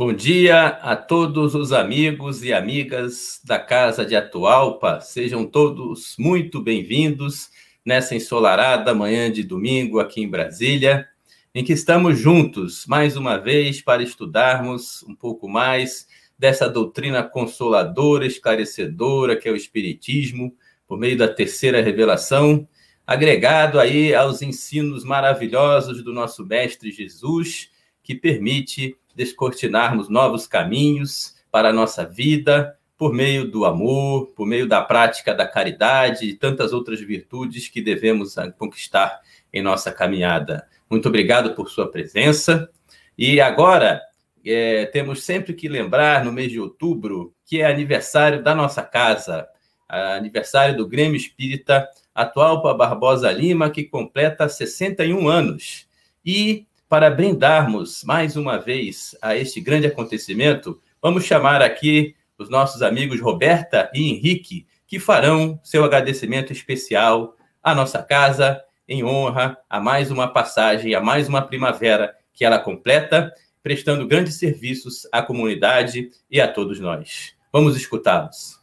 [0.00, 4.98] Bom dia a todos os amigos e amigas da Casa de Atualpa.
[5.02, 7.50] Sejam todos muito bem-vindos
[7.84, 11.06] nessa ensolarada manhã de domingo aqui em Brasília,
[11.54, 18.24] em que estamos juntos mais uma vez para estudarmos um pouco mais dessa doutrina consoladora,
[18.24, 20.56] esclarecedora que é o Espiritismo,
[20.88, 22.66] por meio da terceira revelação,
[23.06, 27.68] agregado aí aos ensinos maravilhosos do nosso Mestre Jesus,
[28.02, 34.66] que permite descortinarmos novos caminhos para a nossa vida por meio do amor, por meio
[34.66, 39.20] da prática da caridade e tantas outras virtudes que devemos conquistar
[39.52, 40.66] em nossa caminhada.
[40.88, 42.70] Muito obrigado por sua presença.
[43.16, 44.00] E agora,
[44.42, 49.46] é, temos sempre que lembrar, no mês de outubro, que é aniversário da nossa casa,
[49.86, 55.86] aniversário do Grêmio Espírita atual para Barbosa Lima, que completa 61 anos.
[56.24, 62.82] E para brindarmos mais uma vez a este grande acontecimento, vamos chamar aqui os nossos
[62.82, 69.78] amigos Roberta e Henrique, que farão seu agradecimento especial à nossa casa, em honra a
[69.78, 76.10] mais uma passagem, a mais uma primavera que ela completa, prestando grandes serviços à comunidade
[76.28, 77.34] e a todos nós.
[77.52, 78.58] Vamos escutá-los.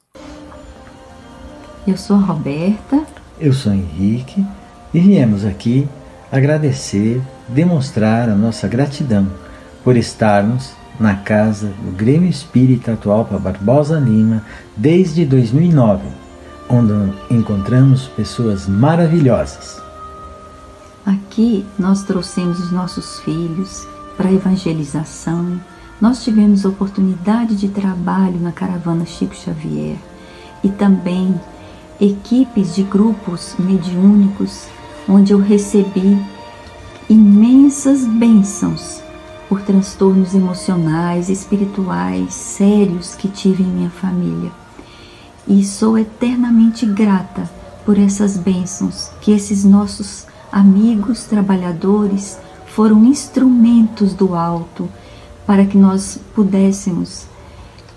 [1.87, 3.07] Eu sou Roberta.
[3.39, 4.43] Eu sou Henrique
[4.93, 5.87] e viemos aqui
[6.31, 9.27] agradecer demonstrar a nossa gratidão
[9.83, 14.43] por estarmos na casa do Grêmio Espírita atual para Barbosa Lima
[14.75, 16.07] desde 2009,
[16.69, 19.81] onde encontramos pessoas maravilhosas.
[21.05, 23.87] Aqui nós trouxemos os nossos filhos
[24.17, 25.59] para evangelização.
[26.01, 29.97] Nós tivemos oportunidade de trabalho na caravana Chico Xavier
[30.63, 31.39] e também
[32.01, 34.67] equipes de grupos mediúnicos
[35.07, 36.19] onde eu recebi
[37.09, 39.01] imensas bênçãos
[39.47, 44.51] por transtornos emocionais, espirituais sérios que tive em minha família.
[45.47, 47.49] E sou eternamente grata
[47.85, 54.89] por essas bênçãos que esses nossos amigos trabalhadores foram instrumentos do alto
[55.45, 57.25] para que nós pudéssemos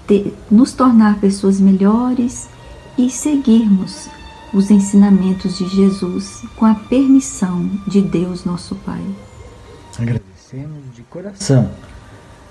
[0.06, 2.48] ter, nos tornar pessoas melhores
[2.96, 4.08] e seguirmos
[4.52, 9.02] os ensinamentos de Jesus com a permissão de Deus nosso Pai.
[9.98, 11.70] Agradecemos de coração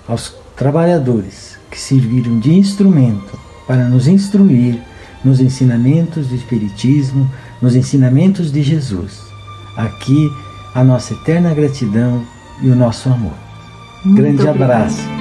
[0.08, 4.80] aos trabalhadores que serviram de instrumento para nos instruir
[5.24, 7.30] nos ensinamentos do Espiritismo,
[7.60, 9.20] nos ensinamentos de Jesus.
[9.76, 10.30] Aqui
[10.74, 12.24] a nossa eterna gratidão
[12.62, 13.34] e o nosso amor.
[14.04, 14.62] Muito Grande obrigado.
[14.62, 15.19] abraço.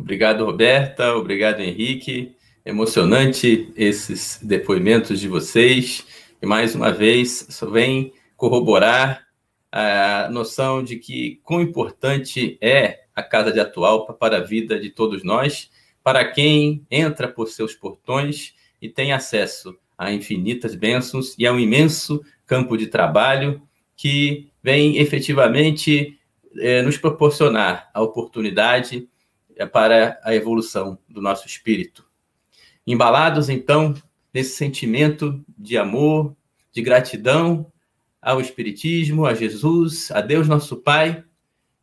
[0.00, 1.14] Obrigado, Roberta.
[1.14, 2.34] Obrigado, Henrique.
[2.64, 6.06] Emocionante esses depoimentos de vocês.
[6.40, 9.26] E mais uma vez, só vem corroborar
[9.70, 14.88] a noção de que quão importante é a Casa de Atualpa para a vida de
[14.88, 15.70] todos nós,
[16.02, 21.58] para quem entra por seus portões e tem acesso a infinitas bênçãos e a um
[21.58, 23.60] imenso campo de trabalho
[23.94, 26.18] que vem efetivamente
[26.56, 29.06] é, nos proporcionar a oportunidade
[29.66, 32.04] para a evolução do nosso espírito.
[32.86, 33.94] Embalados, então,
[34.32, 36.34] nesse sentimento de amor,
[36.72, 37.70] de gratidão
[38.20, 41.24] ao Espiritismo, a Jesus, a Deus nosso Pai,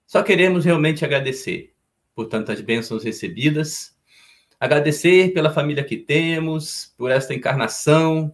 [0.05, 1.73] só queremos realmente agradecer
[2.15, 3.97] por tantas bênçãos recebidas
[4.59, 8.33] agradecer pela família que temos, por esta encarnação,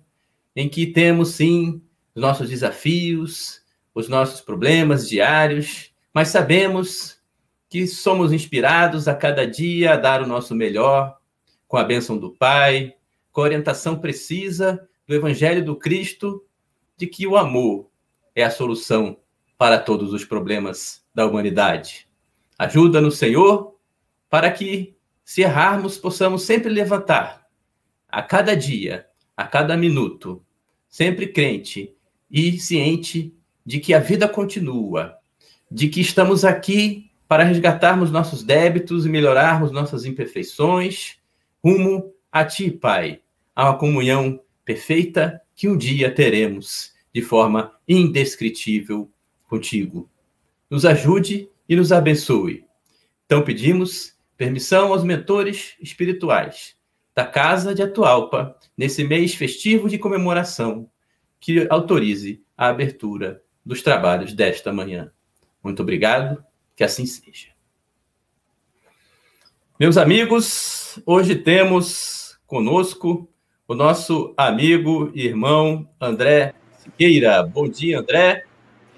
[0.56, 1.82] em que temos sim
[2.16, 3.62] os nossos desafios,
[3.94, 7.18] os nossos problemas diários, mas sabemos
[7.74, 11.18] que somos inspirados a cada dia a dar o nosso melhor,
[11.68, 12.94] com a bênção do Pai,
[13.32, 16.46] com a orientação precisa do Evangelho do Cristo,
[16.96, 17.90] de que o amor
[18.36, 19.18] é a solução
[19.58, 22.08] para todos os problemas da humanidade.
[22.60, 23.76] Ajuda-nos, Senhor,
[24.30, 24.96] para que
[25.26, 27.48] se errarmos, possamos sempre levantar,
[28.08, 30.46] a cada dia, a cada minuto,
[30.88, 31.92] sempre crente
[32.30, 33.36] e ciente
[33.66, 35.18] de que a vida continua,
[35.72, 41.16] de que estamos aqui para resgatarmos nossos débitos e melhorarmos nossas imperfeições,
[41.64, 43.22] rumo a Ti, Pai,
[43.56, 49.10] a uma comunhão perfeita que um dia teremos de forma indescritível
[49.50, 50.08] contigo.
[50.70, 52.68] Nos ajude e nos abençoe.
[53.26, 56.76] Então pedimos Permissão aos mentores espirituais
[57.16, 60.88] da Casa de Atualpa, nesse mês festivo de comemoração,
[61.40, 65.12] que autorize a abertura dos trabalhos desta manhã.
[65.64, 67.48] Muito obrigado, que assim seja.
[69.80, 73.28] Meus amigos, hoje temos conosco
[73.68, 77.44] o nosso amigo e irmão André Siqueira.
[77.44, 78.46] Bom dia, André.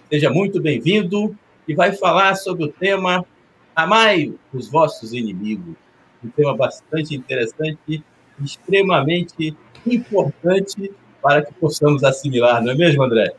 [0.10, 1.38] Seja muito bem-vindo
[1.68, 3.25] e vai falar sobre o tema
[3.75, 5.75] Amai os vossos inimigos.
[6.24, 8.04] Um tema bastante interessante e
[8.44, 9.56] extremamente
[9.86, 13.33] importante para que possamos assimilar, não é mesmo, André?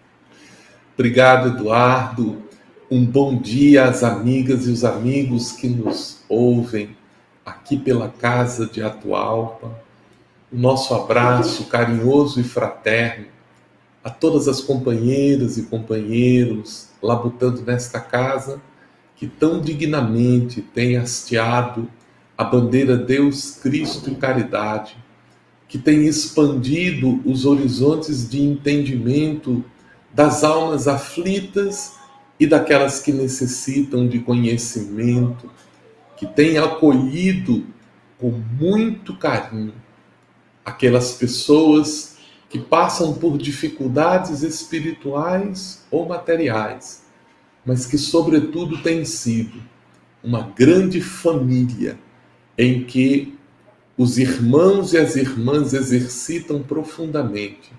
[0.94, 2.42] Obrigado, Eduardo.
[2.88, 6.96] Um bom dia às amigas e os amigos que nos ouvem
[7.44, 9.76] aqui pela Casa de Atualpa.
[10.52, 13.26] O nosso abraço carinhoso e fraterno
[14.04, 18.62] a todas as companheiras e companheiros labutando nesta casa
[19.16, 21.90] que tão dignamente tem hasteado
[22.38, 24.96] a bandeira Deus, Cristo e Caridade,
[25.66, 29.64] que tem expandido os horizontes de entendimento
[30.14, 31.96] das almas aflitas
[32.38, 35.50] e daquelas que necessitam de conhecimento,
[36.16, 37.66] que tem acolhido
[38.18, 39.74] com muito carinho
[40.64, 42.16] aquelas pessoas
[42.48, 47.06] que passam por dificuldades espirituais ou materiais
[47.66, 49.60] mas que, sobretudo, tem sido
[50.22, 51.98] uma grande família
[52.56, 53.36] em que
[53.98, 57.72] os irmãos e as irmãs exercitam profundamente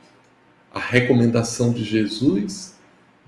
[0.73, 2.75] a recomendação de Jesus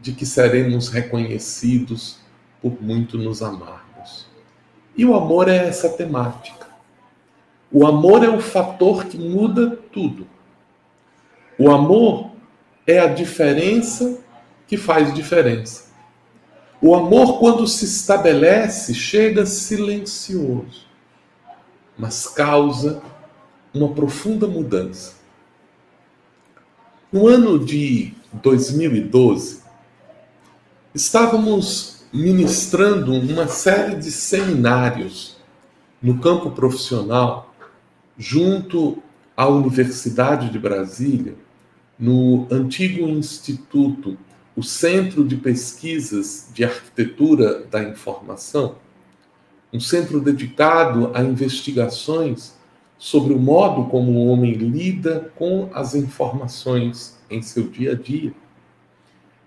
[0.01, 2.17] de que seremos reconhecidos
[2.61, 4.27] por muito nos amarmos.
[4.95, 6.67] E o amor é essa temática.
[7.71, 10.27] O amor é o fator que muda tudo.
[11.57, 12.31] O amor
[12.87, 14.19] é a diferença
[14.67, 15.89] que faz diferença.
[16.81, 20.87] O amor, quando se estabelece, chega silencioso,
[21.97, 23.01] mas causa
[23.73, 25.15] uma profunda mudança.
[27.11, 29.63] No ano de 2012,
[30.93, 35.37] estávamos ministrando uma série de seminários
[36.01, 37.53] no campo profissional,
[38.17, 39.01] junto
[39.37, 41.35] à Universidade de Brasília,
[41.97, 44.17] no antigo Instituto
[44.55, 48.75] o Centro de Pesquisas de Arquitetura da Informação,
[49.71, 52.57] um centro dedicado a investigações
[52.97, 58.33] sobre o modo como o homem lida com as informações em seu dia a dia.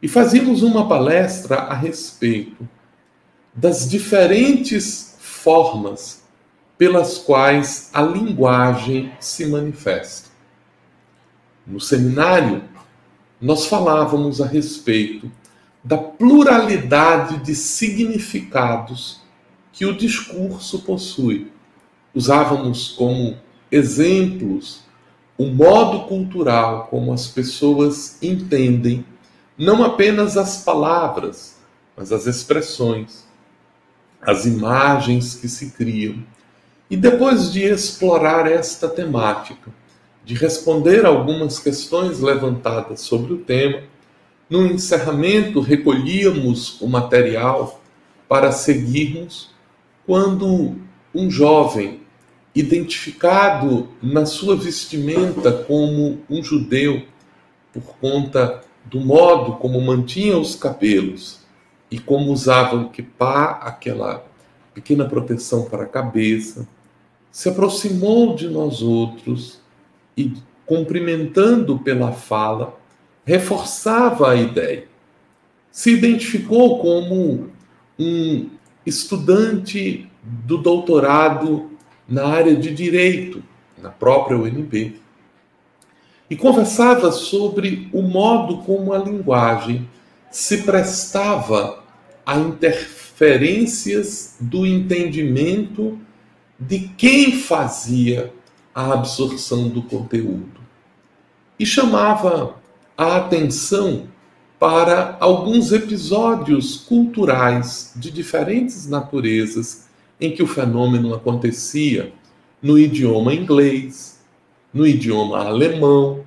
[0.03, 2.69] E fazíamos uma palestra a respeito
[3.55, 6.25] das diferentes formas
[6.77, 10.31] pelas quais a linguagem se manifesta.
[11.65, 12.65] No seminário,
[13.41, 15.31] nós falávamos a respeito
[15.85, 19.21] da pluralidade de significados
[19.73, 21.53] que o discurso possui.
[22.13, 23.37] Usávamos como
[23.71, 24.81] exemplos
[25.39, 29.05] o modo cultural como as pessoas entendem
[29.63, 31.57] não apenas as palavras,
[31.97, 33.25] mas as expressões,
[34.21, 36.17] as imagens que se criam.
[36.91, 39.71] E depois de explorar esta temática,
[40.25, 43.85] de responder algumas questões levantadas sobre o tema,
[44.51, 47.81] no encerramento, recolhíamos o material
[48.29, 49.51] para seguirmos,
[50.05, 50.77] quando
[51.15, 52.01] um jovem,
[52.53, 57.05] identificado na sua vestimenta como um judeu,
[57.73, 61.41] por conta do modo como mantinha os cabelos
[61.91, 64.25] e como usava o kippah, aquela
[64.75, 66.67] pequena proteção para a cabeça,
[67.31, 69.61] se aproximou de nós outros
[70.17, 70.33] e,
[70.67, 72.79] cumprimentando pela fala,
[73.25, 74.87] reforçava a ideia.
[75.71, 77.51] Se identificou como
[77.99, 78.51] um
[78.85, 81.71] estudante do doutorado
[82.09, 83.43] na área de direito,
[83.79, 85.01] na própria UNB.
[86.33, 89.87] E conversava sobre o modo como a linguagem
[90.31, 91.85] se prestava
[92.25, 95.99] a interferências do entendimento
[96.59, 98.33] de quem fazia
[98.75, 100.59] a absorção do conteúdo.
[101.59, 102.57] E chamava
[102.97, 104.07] a atenção
[104.59, 109.87] para alguns episódios culturais de diferentes naturezas
[110.19, 112.11] em que o fenômeno acontecia
[112.63, 114.22] no idioma inglês,
[114.73, 116.25] no idioma alemão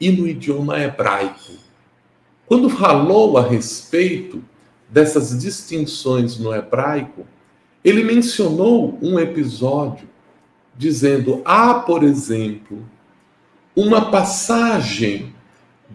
[0.00, 1.52] e no idioma hebraico.
[2.46, 4.42] Quando falou a respeito
[4.88, 7.26] dessas distinções no hebraico,
[7.84, 10.08] ele mencionou um episódio
[10.76, 12.86] dizendo: há, por exemplo,
[13.74, 15.34] uma passagem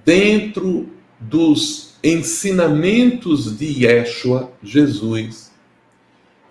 [0.05, 0.89] dentro
[1.19, 5.51] dos ensinamentos de Yeshua, Jesus,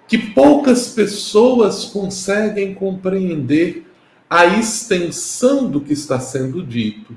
[0.09, 3.87] que poucas pessoas conseguem compreender
[4.33, 7.15] a extensão do que está sendo dito,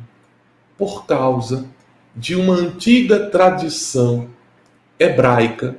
[0.78, 1.66] por causa
[2.14, 4.28] de uma antiga tradição
[5.00, 5.78] hebraica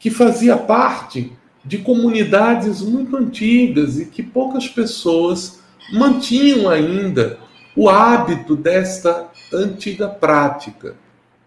[0.00, 1.32] que fazia parte
[1.64, 5.60] de comunidades muito antigas e que poucas pessoas
[5.92, 7.38] mantinham ainda
[7.76, 10.96] o hábito desta antiga prática.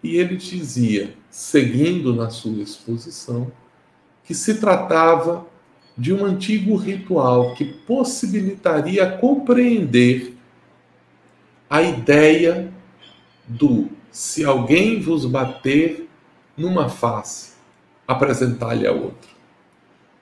[0.01, 3.51] E ele dizia, seguindo na sua exposição,
[4.23, 5.45] que se tratava
[5.97, 10.35] de um antigo ritual que possibilitaria compreender
[11.69, 12.71] a ideia
[13.47, 16.07] do se alguém vos bater
[16.55, 17.53] numa face,
[18.07, 19.29] apresentar-lhe a outra.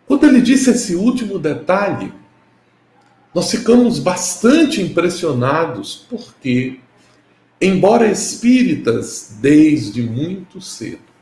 [0.08, 2.13] Quando ele disse esse último detalhe,
[3.34, 6.79] nós ficamos bastante impressionados, porque,
[7.60, 11.14] embora espíritas desde muito cedo,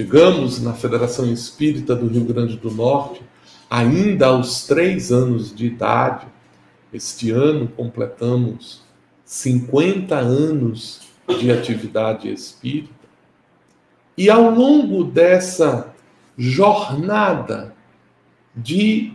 [0.00, 3.22] chegamos na Federação Espírita do Rio Grande do Norte
[3.68, 6.26] ainda aos três anos de idade.
[6.90, 8.82] Este ano completamos
[9.26, 11.02] 50 anos
[11.38, 12.94] de atividade espírita.
[14.16, 15.94] E ao longo dessa
[16.34, 17.74] jornada
[18.56, 19.12] de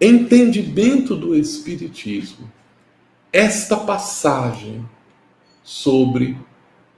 [0.00, 2.48] entendimento do Espiritismo,
[3.32, 4.88] esta passagem
[5.64, 6.38] sobre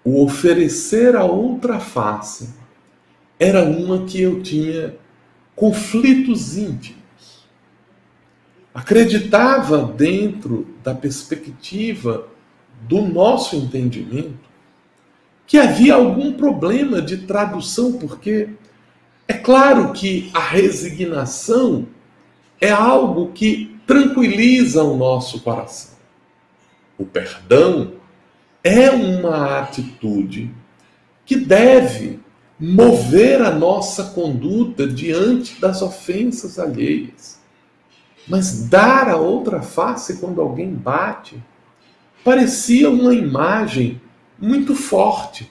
[0.04, 2.60] o oferecer a outra face
[3.42, 4.94] era uma que eu tinha
[5.56, 7.02] conflitos íntimos.
[8.72, 12.28] Acreditava dentro da perspectiva
[12.82, 14.48] do nosso entendimento
[15.44, 18.50] que havia algum problema de tradução, porque
[19.26, 21.88] é claro que a resignação
[22.60, 25.96] é algo que tranquiliza o nosso coração.
[26.96, 27.94] O perdão
[28.62, 30.54] é uma atitude
[31.26, 32.21] que deve
[32.64, 37.40] mover a nossa conduta diante das ofensas alheias.
[38.28, 41.42] Mas dar a outra face quando alguém bate
[42.22, 44.00] parecia uma imagem
[44.38, 45.50] muito forte.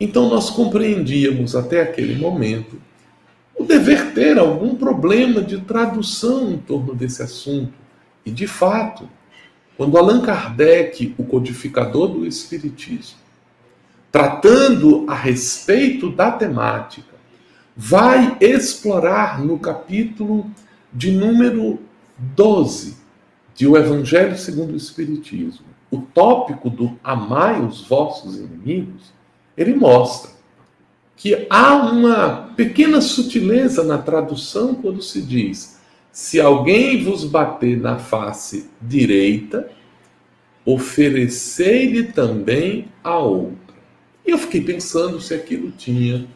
[0.00, 2.76] Então nós compreendíamos até aquele momento
[3.54, 7.74] o dever ter algum problema de tradução em torno desse assunto.
[8.26, 9.08] E, de fato,
[9.76, 13.21] quando Allan Kardec, o codificador do Espiritismo,
[14.12, 17.14] tratando a respeito da temática,
[17.74, 20.50] vai explorar no capítulo
[20.92, 21.80] de número
[22.18, 22.98] 12
[23.54, 29.12] de O Evangelho segundo o Espiritismo, o tópico do amai os vossos inimigos,
[29.56, 30.30] ele mostra
[31.16, 37.98] que há uma pequena sutileza na tradução quando se diz: se alguém vos bater na
[37.98, 39.70] face direita,
[40.64, 43.61] oferecei-lhe também a outra.
[44.26, 46.26] E eu fiquei pensando se aquilo tinha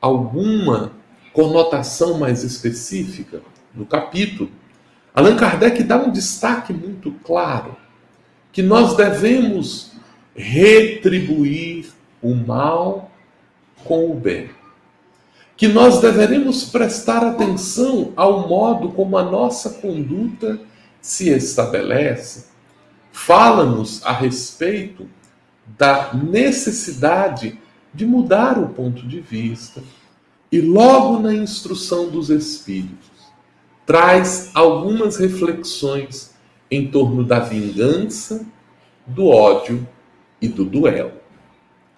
[0.00, 0.92] alguma
[1.32, 3.42] conotação mais específica
[3.74, 4.50] no capítulo.
[5.14, 7.76] Allan Kardec dá um destaque muito claro
[8.52, 9.92] que nós devemos
[10.34, 11.90] retribuir
[12.22, 13.10] o mal
[13.84, 14.50] com o bem.
[15.56, 20.58] Que nós deveremos prestar atenção ao modo como a nossa conduta
[21.00, 22.46] se estabelece.
[23.12, 25.08] Fala-nos a respeito
[25.76, 27.58] da necessidade
[27.92, 29.82] de mudar o ponto de vista
[30.50, 33.08] e, logo na instrução dos Espíritos,
[33.84, 36.34] traz algumas reflexões
[36.70, 38.46] em torno da vingança,
[39.06, 39.86] do ódio
[40.40, 41.12] e do duelo.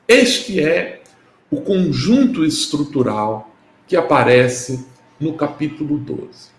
[0.06, 1.02] Este é
[1.50, 3.50] o conjunto estrutural
[3.86, 4.86] que aparece
[5.18, 6.50] no capítulo 12.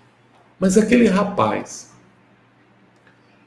[0.59, 1.90] Mas aquele rapaz,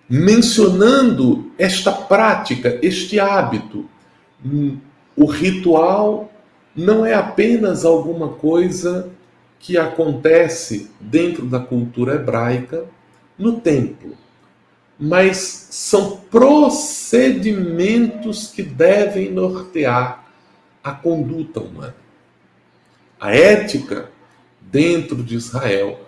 [0.08, 3.88] mencionando esta prática, este hábito,
[4.44, 4.78] hum,
[5.16, 6.30] o ritual
[6.74, 9.10] não é apenas alguma coisa
[9.58, 12.84] que acontece dentro da cultura hebraica
[13.38, 14.16] no templo,
[14.98, 20.26] mas são procedimentos que devem nortear
[20.82, 21.94] a conduta humana.
[23.18, 24.10] A ética
[24.60, 25.98] dentro de Israel,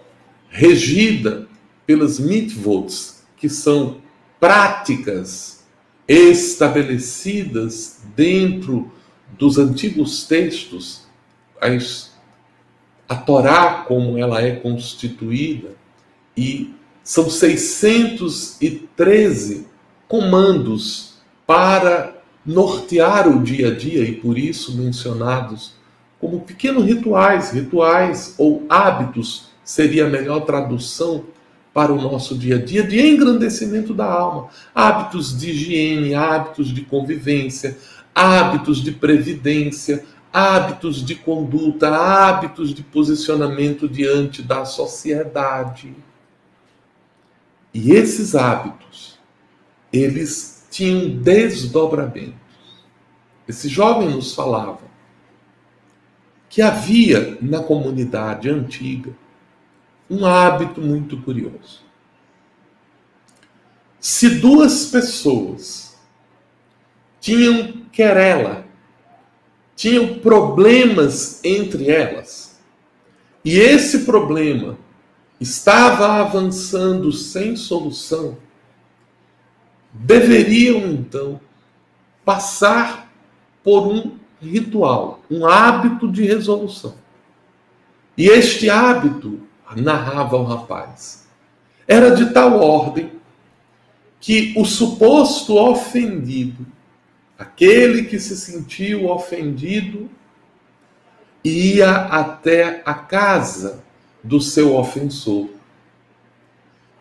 [0.51, 1.49] regida
[1.87, 3.16] pelas mitvots,
[3.47, 3.99] que são
[4.41, 5.65] práticas
[6.09, 8.91] estabelecidas dentro
[9.39, 11.07] dos antigos textos,
[13.09, 15.77] a Torá como ela é constituída,
[16.37, 16.75] e
[17.05, 19.69] são 613
[20.09, 21.15] comandos
[21.47, 25.77] para nortear o dia a dia e por isso mencionados
[26.19, 31.36] como pequenos rituais, rituais ou hábitos seria a melhor tradução
[31.77, 36.81] para o nosso dia a dia de engrandecimento da alma, hábitos de higiene, hábitos de
[36.81, 37.77] convivência,
[38.15, 40.03] hábitos de previdência,
[40.33, 45.95] hábitos de conduta, hábitos de posicionamento diante da sociedade.
[47.75, 49.19] E esses hábitos,
[49.93, 52.33] eles tinham desdobramentos.
[53.47, 54.81] Esse jovem nos falava
[56.49, 59.13] que havia na comunidade antiga
[60.09, 61.85] um hábito muito curioso.
[64.01, 65.97] Se duas pessoas
[67.21, 68.65] tinham querela,
[69.75, 72.61] tinham problemas entre elas,
[73.45, 74.79] e esse problema
[75.41, 78.39] estava avançando sem solução,
[79.93, 81.41] deveriam então
[82.25, 83.13] passar
[83.63, 86.95] por um ritual, um hábito de resolução.
[88.17, 91.27] E este hábito, narrava o rapaz,
[91.89, 93.13] era de tal ordem
[94.21, 96.67] que o suposto ofendido
[97.39, 100.09] Aquele que se sentiu ofendido
[101.45, 103.85] ia até a casa
[104.25, 105.51] do seu ofensor.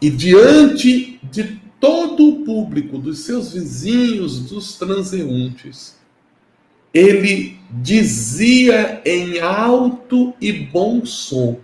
[0.01, 5.95] E diante de todo o público, dos seus vizinhos, dos transeuntes,
[6.93, 11.60] ele dizia em alto e bom som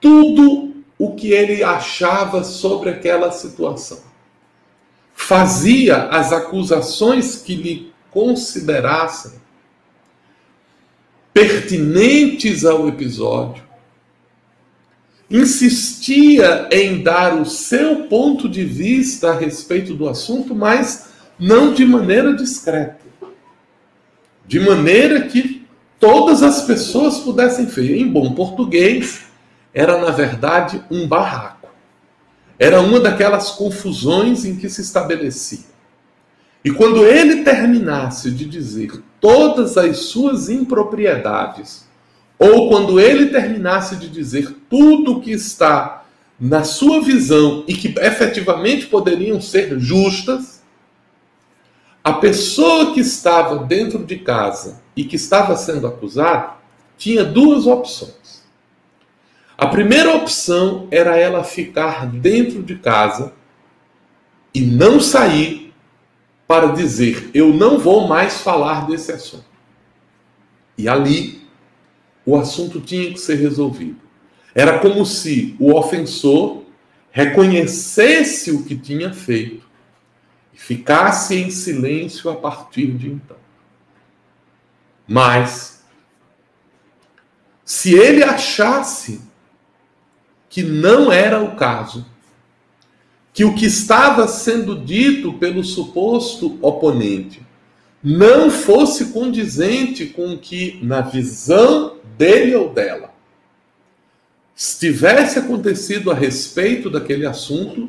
[0.00, 4.08] tudo o que ele achava sobre aquela situação
[5.18, 9.32] fazia as acusações que lhe considerassem
[11.34, 13.62] pertinentes ao episódio,
[15.30, 21.08] insistia em dar o seu ponto de vista a respeito do assunto, mas
[21.38, 23.04] não de maneira discreta.
[24.46, 25.66] De maneira que
[26.00, 27.98] todas as pessoas pudessem ver.
[27.98, 29.27] Em bom português,
[29.72, 31.68] era na verdade um barraco.
[32.58, 35.66] Era uma daquelas confusões em que se estabelecia.
[36.64, 41.86] E quando ele terminasse de dizer todas as suas impropriedades,
[42.38, 46.04] ou quando ele terminasse de dizer tudo que está
[46.38, 50.62] na sua visão e que efetivamente poderiam ser justas,
[52.02, 56.54] a pessoa que estava dentro de casa e que estava sendo acusada
[56.96, 58.27] tinha duas opções.
[59.58, 63.32] A primeira opção era ela ficar dentro de casa
[64.54, 65.74] e não sair
[66.46, 69.44] para dizer: eu não vou mais falar desse assunto.
[70.78, 71.42] E ali
[72.24, 74.00] o assunto tinha que ser resolvido.
[74.54, 76.62] Era como se o ofensor
[77.10, 79.66] reconhecesse o que tinha feito
[80.54, 83.36] e ficasse em silêncio a partir de então.
[85.06, 85.82] Mas,
[87.64, 89.26] se ele achasse
[90.48, 92.06] que não era o caso,
[93.32, 97.46] que o que estava sendo dito pelo suposto oponente
[98.02, 103.12] não fosse condizente com o que, na visão dele ou dela,
[104.56, 107.88] estivesse acontecido a respeito daquele assunto,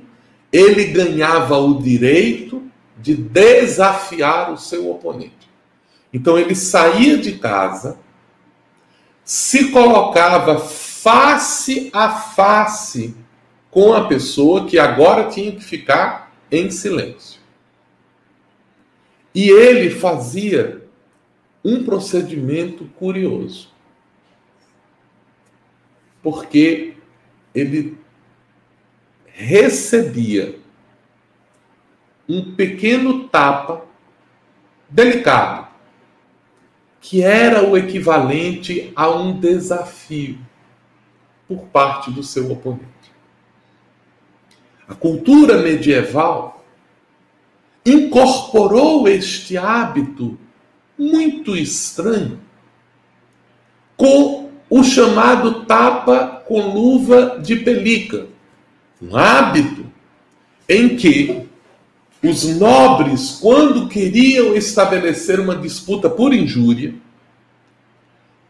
[0.51, 2.63] ele ganhava o direito
[2.97, 5.49] de desafiar o seu oponente.
[6.13, 7.97] Então ele saía de casa,
[9.23, 10.59] se colocava
[11.01, 13.15] face a face
[13.71, 17.39] com a pessoa que agora tinha que ficar em silêncio.
[19.33, 20.83] E ele fazia
[21.63, 23.71] um procedimento curioso.
[26.21, 26.95] Porque
[27.55, 27.97] ele
[29.25, 30.59] recebia
[32.27, 33.85] um pequeno tapa
[34.89, 35.69] delicado,
[36.99, 40.48] que era o equivalente a um desafio
[41.49, 42.85] por parte do seu oponente.
[44.87, 46.63] A cultura medieval
[47.83, 50.37] incorporou este hábito
[50.95, 52.39] muito estranho
[53.97, 58.27] com o chamado tapa com luva de pelica,
[59.01, 59.85] um hábito
[60.67, 61.47] em que
[62.21, 66.93] os nobres, quando queriam estabelecer uma disputa por injúria,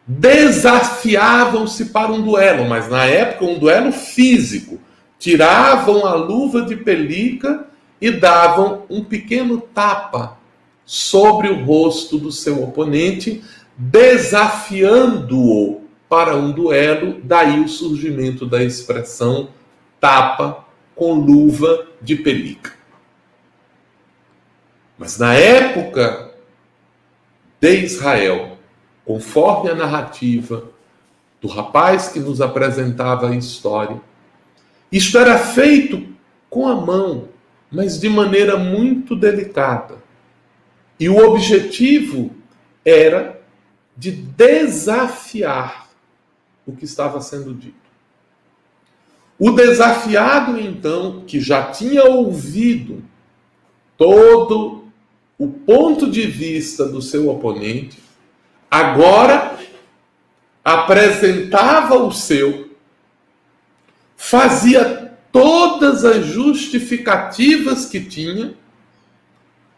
[0.10, 4.80] desafiavam-se para um duelo, mas na época um duelo físico.
[5.20, 7.68] Tiravam a luva de pelica
[8.02, 10.40] e davam um pequeno tapa
[10.84, 13.44] sobre o rosto do seu oponente,
[13.78, 19.50] desafiando-o para um duelo, daí o surgimento da expressão
[20.00, 22.74] tapa com luva de pelica.
[24.98, 26.32] Mas na época
[27.62, 28.49] de Israel,
[29.10, 30.70] conforme a narrativa
[31.42, 34.00] do rapaz que nos apresentava a história,
[34.92, 36.08] isto era feito
[36.48, 37.30] com a mão,
[37.72, 39.96] mas de maneira muito delicada.
[41.00, 42.36] E o objetivo
[42.86, 43.42] era
[43.98, 45.90] de desafiar
[46.64, 47.90] o que estava sendo dito.
[49.40, 53.04] O desafiado, então, que já tinha ouvido
[53.98, 54.84] todo
[55.36, 58.09] o ponto de vista do seu oponente,
[58.70, 59.58] agora
[60.64, 62.76] apresentava o seu,
[64.16, 68.54] fazia todas as justificativas que tinha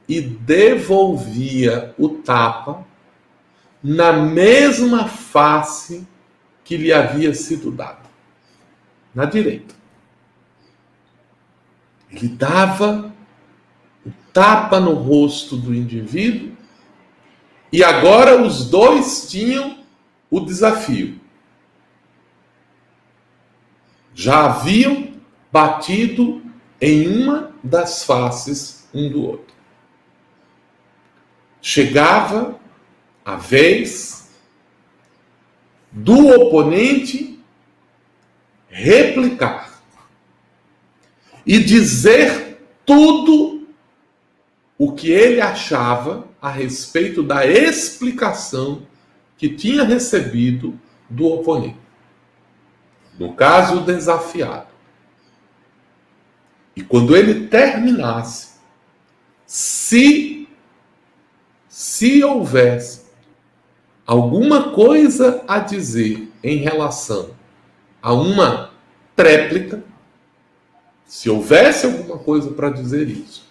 [0.08, 2.86] e devolvia o tapa
[3.84, 6.08] na mesma face
[6.63, 8.08] que lhe havia sido dado,
[9.15, 9.75] na direita.
[12.10, 13.12] Ele dava
[14.34, 16.50] tapa no rosto do indivíduo,
[17.71, 19.84] e agora os dois tinham
[20.29, 21.19] o desafio.
[24.13, 25.13] Já haviam
[25.51, 26.41] batido
[26.79, 29.55] em uma das faces um do outro.
[31.62, 32.60] Chegava
[33.23, 34.31] a vez
[35.91, 37.39] do oponente
[38.69, 39.81] replicar
[41.45, 43.50] e dizer tudo
[44.84, 48.82] o que ele achava a respeito da explicação
[49.38, 50.74] que tinha recebido
[51.08, 51.78] do oponente.
[53.20, 54.72] No caso, o desafiado.
[56.76, 58.56] E quando ele terminasse,
[59.46, 60.48] se
[61.70, 63.04] se houvesse
[64.04, 67.36] alguma coisa a dizer em relação
[68.02, 68.72] a uma
[69.15, 69.84] tréplica,
[71.06, 73.50] se houvesse alguma coisa para dizer isso,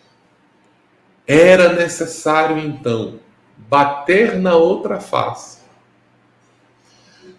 [1.32, 3.20] era necessário então
[3.56, 5.60] bater na outra face,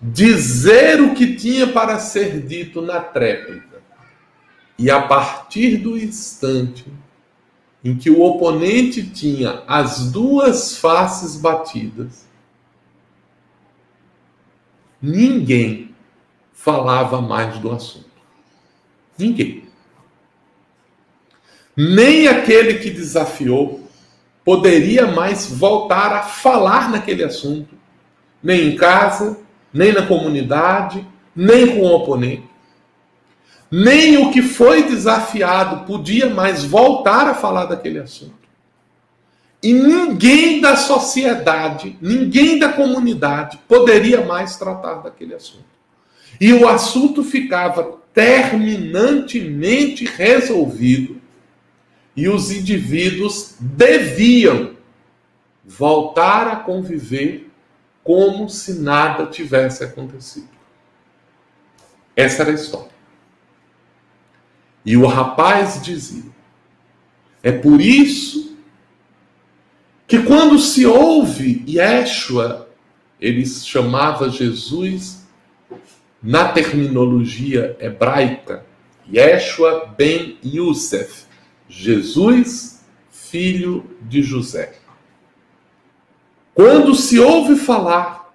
[0.01, 3.81] dizer o que tinha para ser dito na tréplica,
[4.79, 6.85] e a partir do instante
[7.83, 12.25] em que o oponente tinha as duas faces batidas,
[15.01, 15.93] ninguém
[16.53, 18.09] falava mais do assunto.
[19.17, 19.65] Ninguém.
[21.75, 23.80] Nem aquele que desafiou
[24.43, 27.75] poderia mais voltar a falar naquele assunto,
[28.41, 29.37] nem em casa,
[29.73, 32.49] nem na comunidade, nem com o oponente.
[33.69, 38.41] Nem o que foi desafiado podia mais voltar a falar daquele assunto.
[39.63, 45.63] E ninguém da sociedade, ninguém da comunidade poderia mais tratar daquele assunto.
[46.39, 51.20] E o assunto ficava terminantemente resolvido
[52.15, 54.75] e os indivíduos deviam
[55.63, 57.49] voltar a conviver
[58.03, 60.49] como se nada tivesse acontecido.
[62.15, 62.91] Essa era a história.
[64.85, 66.31] E o rapaz dizia:
[67.43, 68.57] é por isso
[70.07, 72.69] que quando se ouve Yeshua,
[73.19, 75.25] ele chamava Jesus
[76.21, 78.65] na terminologia hebraica,
[79.11, 81.25] Yeshua ben Yusef,
[81.71, 84.73] Jesus, filho de José.
[86.53, 88.33] Quando se ouve falar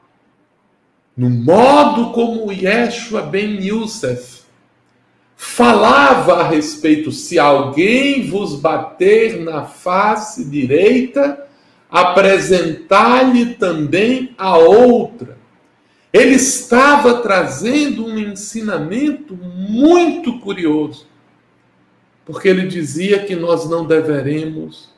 [1.15, 4.41] no modo como Yeshua ben Yusef
[5.37, 11.47] falava a respeito, se alguém vos bater na face direita,
[11.91, 15.37] apresentar-lhe também a outra.
[16.11, 21.07] Ele estava trazendo um ensinamento muito curioso,
[22.27, 24.91] porque ele dizia que nós não deveremos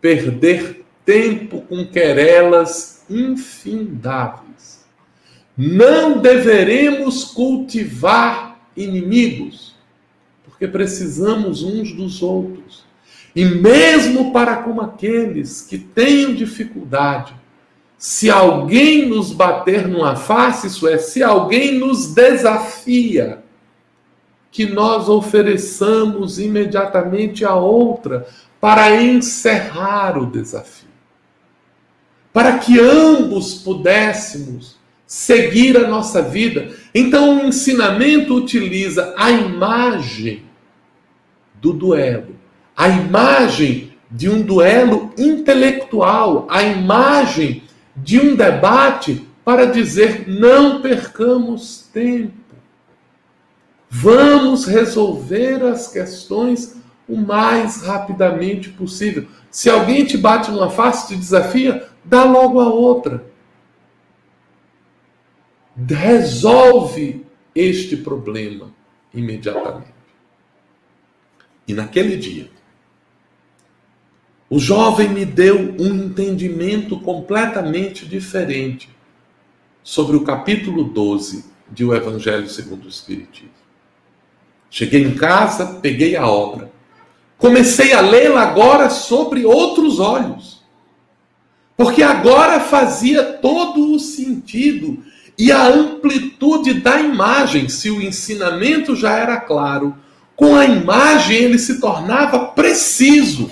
[0.00, 4.84] perder tempo com querelas infindáveis.
[5.56, 9.74] Não deveremos cultivar inimigos,
[10.44, 12.84] porque precisamos uns dos outros.
[13.34, 17.34] E mesmo para com aqueles que tenham dificuldade,
[17.96, 23.42] se alguém nos bater numa face, isso é, se alguém nos desafia,
[24.50, 28.26] que nós ofereçamos imediatamente a outra
[28.60, 30.88] para encerrar o desafio
[32.38, 36.70] para que ambos pudéssemos seguir a nossa vida.
[36.94, 40.44] Então, o ensinamento utiliza a imagem
[41.54, 42.36] do duelo,
[42.76, 47.64] a imagem de um duelo intelectual, a imagem
[47.96, 52.37] de um debate para dizer: não percamos tempo.
[53.90, 56.76] Vamos resolver as questões
[57.08, 59.26] o mais rapidamente possível.
[59.50, 63.24] Se alguém te bate numa face, te desafia, dá logo a outra.
[65.74, 67.24] Resolve
[67.54, 68.70] este problema
[69.14, 69.94] imediatamente.
[71.66, 72.50] E naquele dia,
[74.50, 78.88] o jovem me deu um entendimento completamente diferente
[79.82, 83.67] sobre o capítulo 12 de O Evangelho segundo o Espiritismo.
[84.70, 86.70] Cheguei em casa, peguei a obra.
[87.36, 90.58] Comecei a lê-la agora sobre outros olhos
[91.78, 94.98] porque agora fazia todo o sentido
[95.38, 99.94] e a amplitude da imagem, se o ensinamento já era claro,
[100.34, 103.48] com a imagem ele se tornava preciso,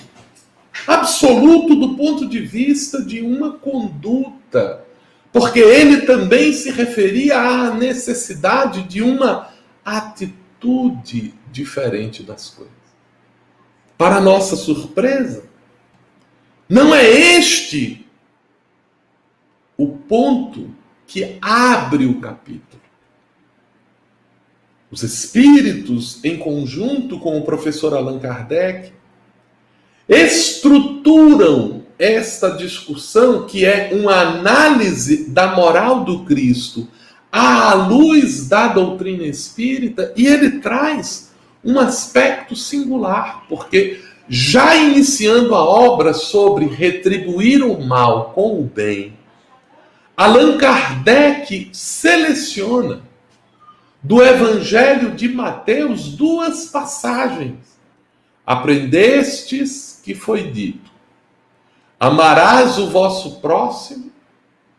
[0.89, 4.85] absoluto do ponto de vista de uma conduta,
[5.33, 9.51] porque ele também se referia à necessidade de uma
[9.85, 10.46] atitude
[11.53, 12.75] diferente das coisas.
[13.97, 15.45] Para nossa surpresa,
[16.69, 18.07] não é este
[19.77, 20.75] o ponto
[21.07, 22.83] que abre o capítulo.
[24.91, 28.93] Os espíritos, em conjunto com o professor Allan Kardec,
[30.09, 36.89] estruturam esta discussão, que é uma análise da moral do Cristo
[37.39, 45.63] à luz da doutrina espírita, e ele traz um aspecto singular, porque já iniciando a
[45.63, 49.19] obra sobre retribuir o mal com o bem,
[50.17, 53.03] Allan Kardec seleciona
[54.03, 57.77] do Evangelho de Mateus duas passagens.
[58.47, 60.91] Aprendestes que foi dito:
[62.01, 64.06] Amarás o vosso próximo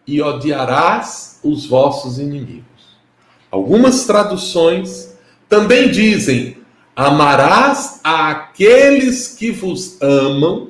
[0.07, 2.63] e odiarás os vossos inimigos.
[3.51, 5.17] Algumas traduções
[5.49, 6.57] também dizem:
[6.95, 10.69] Amarás aqueles que vos amam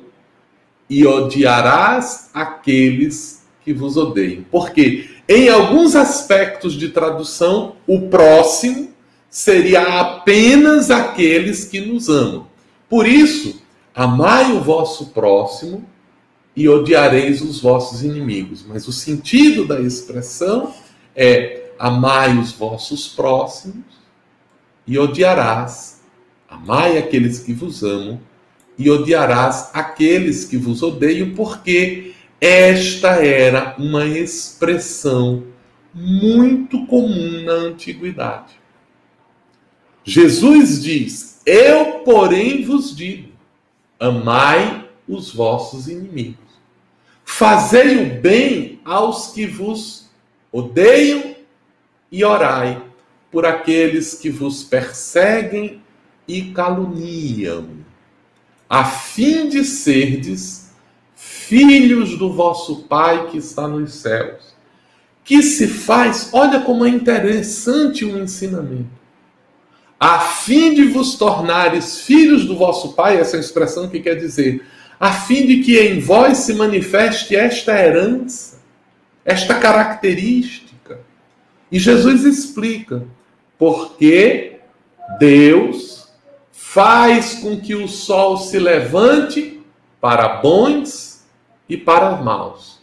[0.90, 4.44] e odiarás aqueles que vos odeiem.
[4.50, 8.88] Porque em alguns aspectos de tradução, o próximo
[9.28, 12.46] seria apenas aqueles que nos amam.
[12.88, 13.60] Por isso,
[13.94, 15.84] amai o vosso próximo
[16.58, 18.64] e odiareis os vossos inimigos.
[18.66, 20.74] Mas o sentido da expressão
[21.14, 23.84] é amai os vossos próximos
[24.84, 26.00] e odiarás.
[26.48, 28.20] Amai aqueles que vos amam
[28.76, 35.44] e odiarás aqueles que vos odeiam, porque esta era uma expressão
[35.94, 38.54] muito comum na antiguidade.
[40.02, 43.28] Jesus diz: Eu, porém, vos digo:
[44.00, 46.47] amai os vossos inimigos,
[47.30, 50.08] fazei o bem aos que vos
[50.50, 51.36] odeiam
[52.10, 52.82] e orai
[53.30, 55.82] por aqueles que vos perseguem
[56.26, 57.68] e caluniam,
[58.68, 60.72] a fim de serdes
[61.14, 64.56] filhos do vosso Pai que está nos céus.
[65.22, 68.88] Que se faz, olha como é interessante o ensinamento.
[70.00, 74.64] A fim de vos tornares filhos do vosso Pai, essa é expressão que quer dizer,
[74.98, 78.60] a fim de que em vós se manifeste esta herança,
[79.24, 81.00] esta característica.
[81.70, 83.06] E Jesus explica,
[83.58, 84.58] porque
[85.18, 86.08] Deus
[86.50, 89.62] faz com que o sol se levante
[90.00, 91.26] para bons
[91.68, 92.80] e para maus,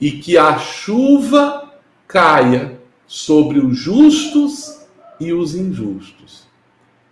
[0.00, 1.74] e que a chuva
[2.06, 4.80] caia sobre os justos
[5.20, 6.46] e os injustos.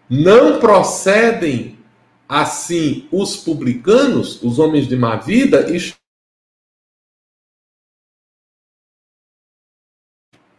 [0.09, 1.74] Não procedem
[2.35, 5.67] Assim, os publicanos, os homens de má vida,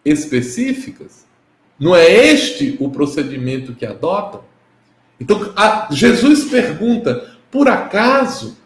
[0.06, 1.26] específicas.
[1.78, 4.46] Não é este o procedimento que adotam?
[5.20, 8.58] Então, a, Jesus pergunta: por acaso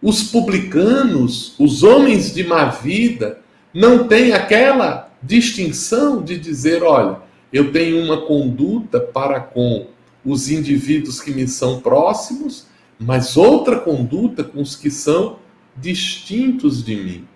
[0.00, 3.42] os publicanos, os homens de má vida,
[3.74, 7.20] não têm aquela distinção de dizer, olha,
[7.52, 9.88] eu tenho uma conduta para com
[10.26, 12.66] os indivíduos que me são próximos,
[12.98, 15.38] mas outra conduta com os que são
[15.76, 17.28] distintos de mim.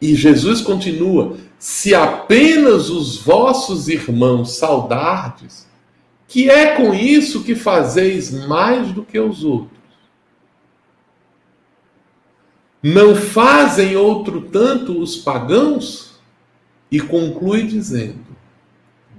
[0.00, 5.66] E Jesus continua: se apenas os vossos irmãos saudardes,
[6.28, 9.78] que é com isso que fazeis mais do que os outros?
[12.82, 16.06] Não fazem outro tanto os pagãos?
[16.90, 18.24] E conclui dizendo: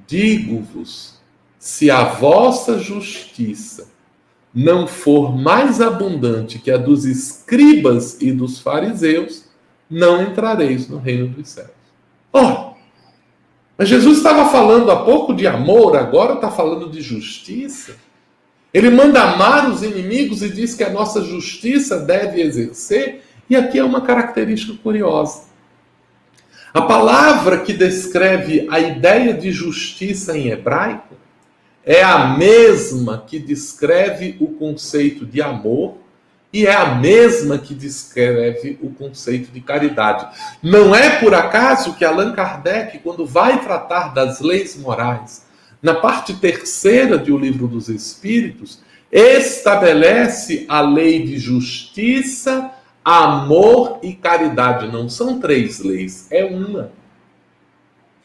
[0.07, 1.18] Digo-vos,
[1.59, 3.89] se a vossa justiça
[4.55, 9.43] não for mais abundante que a dos escribas e dos fariseus,
[9.89, 11.69] não entrareis no reino dos céus.
[12.31, 12.69] Ora,
[13.77, 17.95] mas Jesus estava falando há pouco de amor, agora está falando de justiça.
[18.73, 23.79] Ele manda amar os inimigos e diz que a nossa justiça deve exercer, e aqui
[23.79, 25.49] é uma característica curiosa.
[26.71, 31.15] A palavra que descreve a ideia de justiça em hebraico
[31.89, 35.97] é a mesma que descreve o conceito de amor
[36.53, 40.27] e é a mesma que descreve o conceito de caridade.
[40.61, 45.47] Não é por acaso que Allan Kardec, quando vai tratar das leis morais,
[45.81, 52.69] na parte terceira de O Livro dos Espíritos, estabelece a lei de justiça,
[53.03, 54.91] amor e caridade.
[54.91, 56.91] Não são três leis, é uma.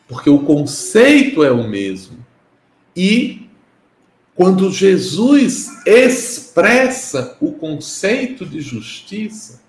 [0.06, 2.18] Porque o conceito é o mesmo.
[2.94, 3.43] E
[4.34, 9.62] quando Jesus expressa o conceito de justiça,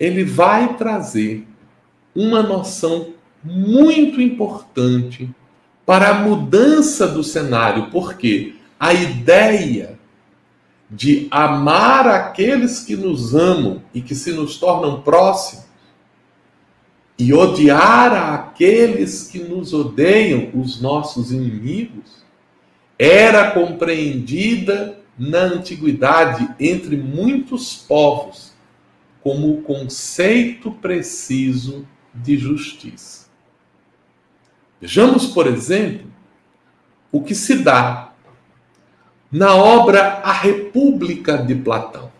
[0.00, 1.46] ele vai trazer
[2.14, 3.12] uma noção
[3.44, 5.28] muito importante
[5.84, 9.98] para a mudança do cenário, porque a ideia
[10.90, 15.66] de amar aqueles que nos amam e que se nos tornam próximos
[17.18, 22.15] e odiar aqueles que nos odeiam, os nossos inimigos,
[22.98, 28.52] era compreendida na antiguidade entre muitos povos
[29.22, 33.26] como o conceito preciso de justiça.
[34.80, 36.06] Vejamos, por exemplo,
[37.10, 38.12] o que se dá
[39.30, 42.12] na obra A República de Platão.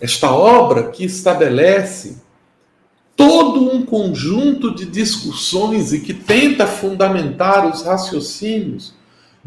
[0.00, 2.22] Esta obra que estabelece
[3.16, 8.94] todo um conjunto de discussões e que tenta fundamentar os raciocínios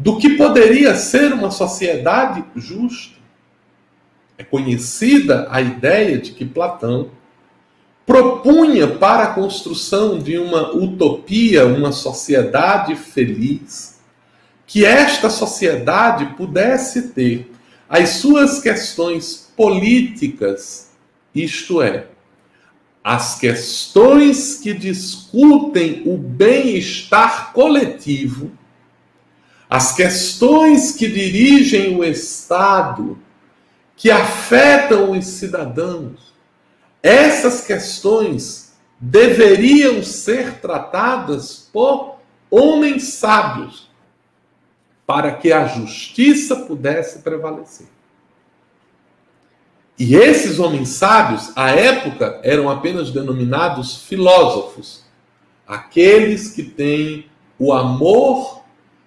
[0.02, 3.14] do que poderia ser uma sociedade justa.
[4.36, 7.12] É conhecida a ideia de que Platão
[8.04, 14.00] propunha para a construção de uma utopia, uma sociedade feliz,
[14.66, 17.52] que esta sociedade pudesse ter
[17.88, 20.90] as suas questões políticas,
[21.32, 22.06] isto é,
[23.04, 28.50] as questões que discutem o bem-estar coletivo
[29.72, 33.18] as questões que dirigem o Estado,
[33.96, 36.34] que afetam os cidadãos,
[37.02, 42.16] essas questões deveriam ser tratadas por
[42.50, 43.90] homens sábios,
[45.06, 47.86] para que a justiça pudesse prevalecer.
[49.98, 55.02] E esses homens sábios, à época, eram apenas denominados filósofos,
[55.66, 57.24] aqueles que têm
[57.58, 58.61] o amor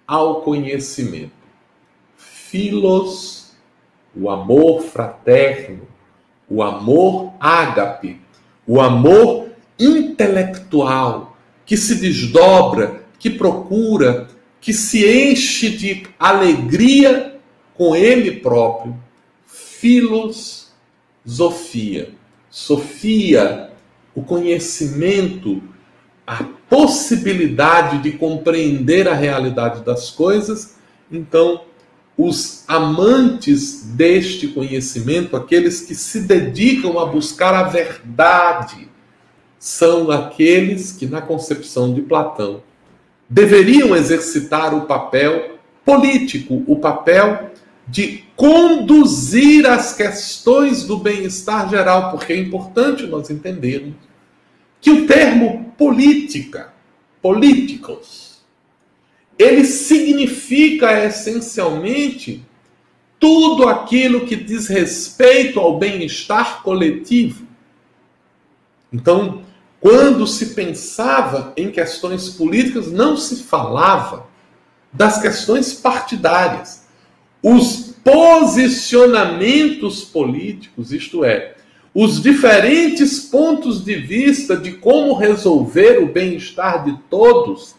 [0.07, 1.31] ao conhecimento.
[2.15, 3.51] Filos,
[4.15, 5.87] o amor fraterno,
[6.49, 8.21] o amor ágape,
[8.67, 14.27] o amor intelectual, que se desdobra, que procura,
[14.61, 17.39] que se enche de alegria
[17.73, 18.95] com ele próprio.
[19.45, 20.69] Filosofia.
[22.49, 23.71] Sofia,
[24.13, 25.61] o conhecimento,
[26.25, 30.75] a possibilidade de compreender a realidade das coisas,
[31.11, 31.61] então
[32.17, 38.89] os amantes deste conhecimento, aqueles que se dedicam a buscar a verdade,
[39.59, 42.61] são aqueles que, na concepção de Platão,
[43.29, 47.51] deveriam exercitar o papel político, o papel
[47.87, 54.04] de conduzir as questões do bem-estar geral, porque é importante nós entendermos
[54.81, 56.73] que o termo política,
[57.21, 58.25] políticos,
[59.37, 62.45] ele significa essencialmente
[63.19, 67.47] tudo aquilo que diz respeito ao bem-estar coletivo.
[68.91, 69.41] Então,
[69.79, 74.27] quando se pensava em questões políticas, não se falava
[74.91, 76.85] das questões partidárias.
[77.41, 81.54] Os posicionamentos políticos, isto é,
[81.95, 87.73] os diferentes pontos de vista de como resolver o bem-estar de todos,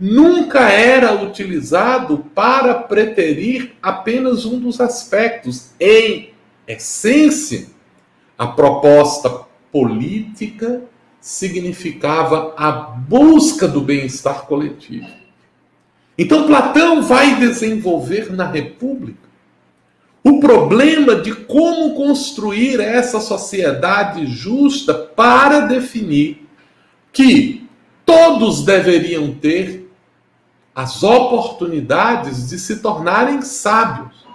[0.00, 5.72] nunca era utilizado para preterir apenas um dos aspectos.
[5.78, 6.30] Em
[6.66, 7.66] essência,
[8.38, 9.28] a proposta
[9.70, 10.84] política
[11.20, 15.08] significava a busca do bem-estar coletivo.
[16.16, 19.27] Então, Platão vai desenvolver na República
[20.22, 26.46] o problema de como construir essa sociedade justa para definir
[27.12, 27.66] que
[28.04, 29.88] todos deveriam ter
[30.74, 34.26] as oportunidades de se tornarem sábios.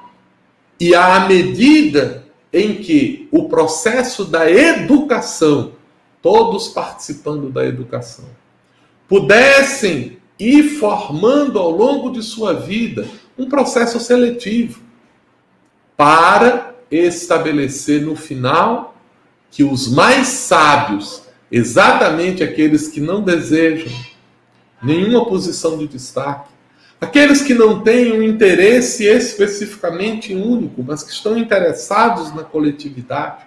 [0.80, 5.74] E à medida em que o processo da educação,
[6.22, 8.26] todos participando da educação,
[9.08, 13.08] pudessem ir formando ao longo de sua vida
[13.38, 14.83] um processo seletivo
[16.04, 18.94] para estabelecer no final
[19.50, 23.90] que os mais sábios, exatamente aqueles que não desejam
[24.84, 26.50] nenhuma posição de destaque,
[27.00, 33.46] aqueles que não têm um interesse especificamente único, mas que estão interessados na coletividade,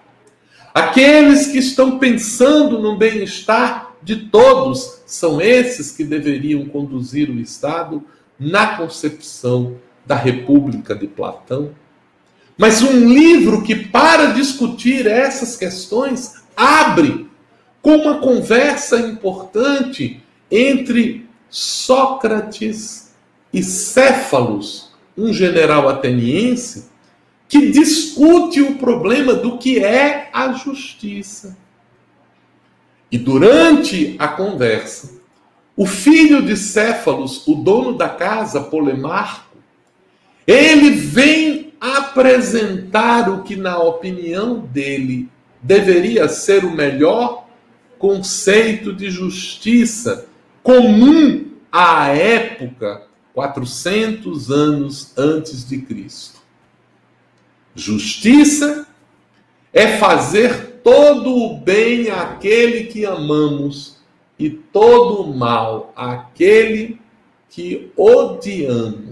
[0.73, 8.03] aqueles que estão pensando no bem-estar de todos, são esses que deveriam conduzir o Estado
[8.39, 9.77] na concepção
[10.07, 11.75] da República de Platão
[12.57, 17.29] mas um livro que, para discutir essas questões, abre
[17.81, 23.13] com uma conversa importante entre Sócrates
[23.53, 26.89] e Céfalos, um general ateniense,
[27.47, 31.57] que discute o problema do que é a justiça.
[33.11, 35.21] E durante a conversa,
[35.75, 39.55] o filho de Céfalos, o dono da casa, Polemarco,
[40.45, 45.29] ele vem apresentar o que, na opinião dele,
[45.61, 47.47] deveria ser o melhor
[47.97, 50.27] conceito de justiça
[50.61, 56.39] comum à época, 400 anos antes de Cristo.
[57.75, 58.87] Justiça
[59.71, 63.97] é fazer todo o bem àquele que amamos
[64.39, 66.99] e todo o mal àquele
[67.49, 69.06] que odiamos.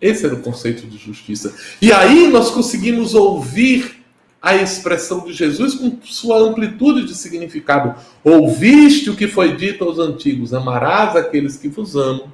[0.00, 1.54] Esse era o conceito de justiça.
[1.80, 4.00] E aí nós conseguimos ouvir
[4.40, 7.94] a expressão de Jesus com sua amplitude de significado.
[8.24, 12.32] Ouviste o que foi dito aos antigos: amarás aqueles que vos amam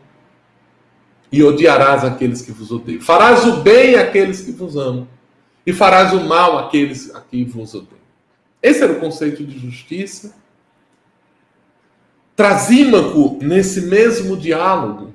[1.32, 3.00] e odiarás aqueles que vos odeiam.
[3.00, 5.08] Farás o bem àqueles que vos amam
[5.66, 7.96] e farás o mal àqueles a quem vos odeiam.
[8.62, 10.34] Esse era o conceito de justiça.
[12.36, 15.14] Trasímaco, nesse mesmo diálogo,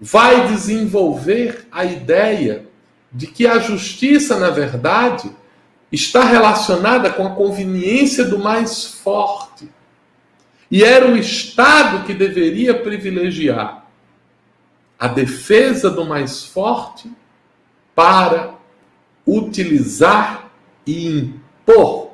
[0.00, 2.66] vai desenvolver a ideia
[3.12, 5.30] de que a justiça, na verdade,
[5.92, 9.68] está relacionada com a conveniência do mais forte.
[10.70, 13.84] E era o Estado que deveria privilegiar
[14.98, 17.10] a defesa do mais forte
[17.94, 18.54] para
[19.26, 20.50] utilizar
[20.86, 22.12] e impor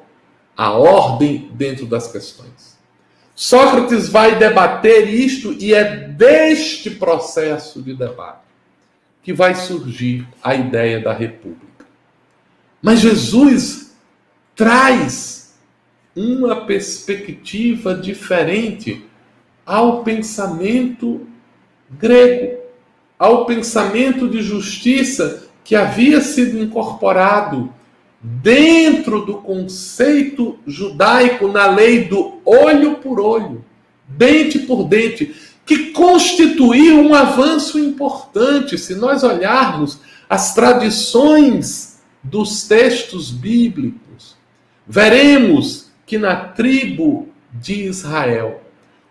[0.56, 2.55] a ordem dentro das questões.
[3.36, 8.40] Sócrates vai debater isto e é deste processo de debate
[9.22, 11.84] que vai surgir a ideia da república.
[12.80, 13.94] Mas Jesus
[14.54, 15.54] traz
[16.14, 19.04] uma perspectiva diferente
[19.66, 21.26] ao pensamento
[21.90, 22.62] grego,
[23.18, 27.74] ao pensamento de justiça que havia sido incorporado
[28.22, 33.64] dentro do conceito judaico na lei do olho por olho,
[34.08, 43.30] dente por dente, que constituiu um avanço importante se nós olharmos as tradições dos textos
[43.30, 44.36] bíblicos.
[44.86, 48.62] Veremos que na tribo de Israel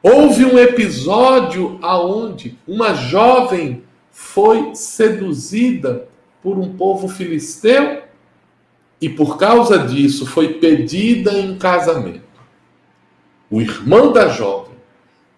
[0.02, 6.08] houve um episódio aonde uma jovem foi seduzida
[6.42, 8.05] por um povo filisteu
[9.02, 12.24] e por causa disso foi pedida em casamento.
[13.50, 14.76] O irmão da jovem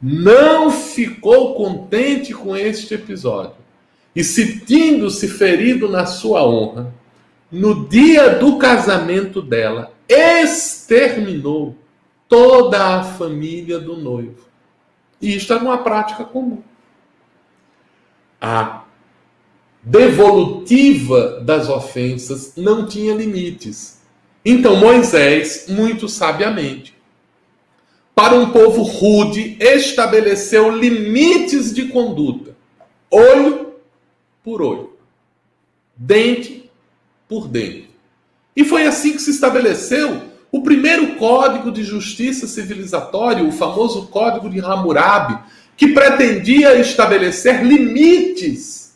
[0.02, 3.56] não ficou contente com este episódio
[4.16, 6.94] e, sentindo-se ferido na sua honra,
[7.52, 11.76] no dia do casamento dela, exterminou
[12.28, 14.48] toda a família do noivo.
[15.22, 16.62] E isto era uma prática comum.
[18.40, 18.84] A
[19.90, 24.00] devolutiva das ofensas não tinha limites.
[24.44, 26.94] Então Moisés, muito sabiamente,
[28.14, 32.56] para um povo rude, estabeleceu limites de conduta,
[33.10, 33.76] olho
[34.44, 34.94] por olho,
[35.96, 36.70] dente
[37.30, 37.90] por dente.
[38.56, 40.22] E foi assim que se estabeleceu
[40.52, 45.38] o primeiro código de justiça civilizatório, o famoso Código de Hammurabi,
[45.78, 48.87] que pretendia estabelecer limites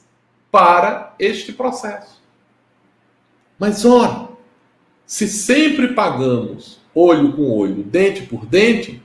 [0.51, 2.21] para este processo.
[3.57, 4.27] Mas ora,
[5.05, 9.01] se sempre pagamos olho com olho, dente por dente,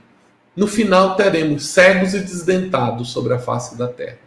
[0.55, 4.19] no final teremos cegos e desdentados sobre a face da terra.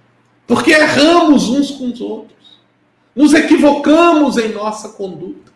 [0.46, 2.60] Porque erramos uns com os outros,
[3.14, 5.52] nos equivocamos em nossa conduta.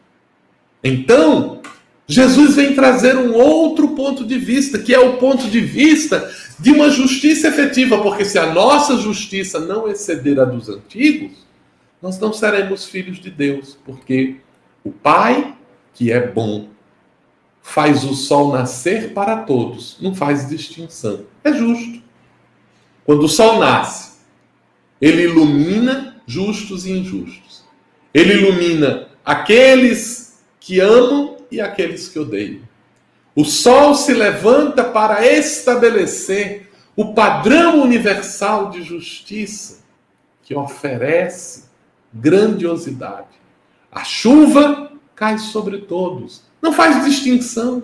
[0.83, 1.63] Então,
[2.07, 6.71] Jesus vem trazer um outro ponto de vista, que é o ponto de vista de
[6.71, 11.44] uma justiça efetiva, porque se a nossa justiça não exceder a dos antigos,
[12.05, 14.37] nós não seremos filhos de Deus, porque
[14.85, 15.57] o Pai,
[15.95, 16.69] que é bom,
[17.63, 21.25] faz o sol nascer para todos, não faz distinção.
[21.43, 22.03] É justo.
[23.07, 24.19] Quando o sol nasce,
[25.01, 27.65] ele ilumina justos e injustos.
[28.13, 32.61] Ele ilumina aqueles que amam e aqueles que odeiam.
[33.35, 39.83] O sol se levanta para estabelecer o padrão universal de justiça
[40.43, 41.73] que oferece
[42.15, 43.35] grandiosidade.
[43.91, 47.83] A chuva cai sobre todos, não faz distinção.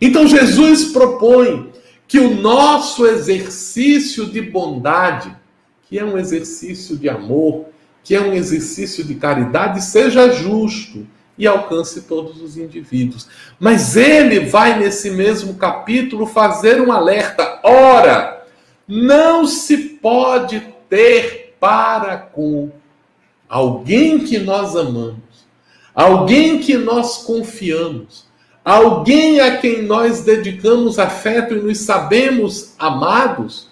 [0.00, 1.70] Então Jesus propõe
[2.08, 5.34] que o nosso exercício de bondade,
[5.88, 7.66] que é um exercício de amor,
[8.02, 11.06] que é um exercício de caridade, seja justo
[11.36, 13.28] e alcance todos os indivíduos.
[13.58, 18.44] Mas ele vai, nesse mesmo capítulo, fazer um alerta: ora,
[18.88, 22.70] não se pode ter para com
[23.50, 25.18] alguém que nós amamos.
[25.92, 28.24] Alguém que nós confiamos,
[28.64, 33.68] alguém a quem nós dedicamos afeto e nos sabemos amados,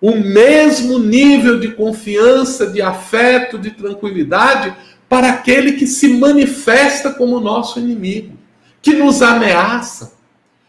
[0.00, 4.74] o mesmo nível de confiança, de afeto, de tranquilidade
[5.08, 8.32] para aquele que se manifesta como nosso inimigo,
[8.80, 10.14] que nos ameaça,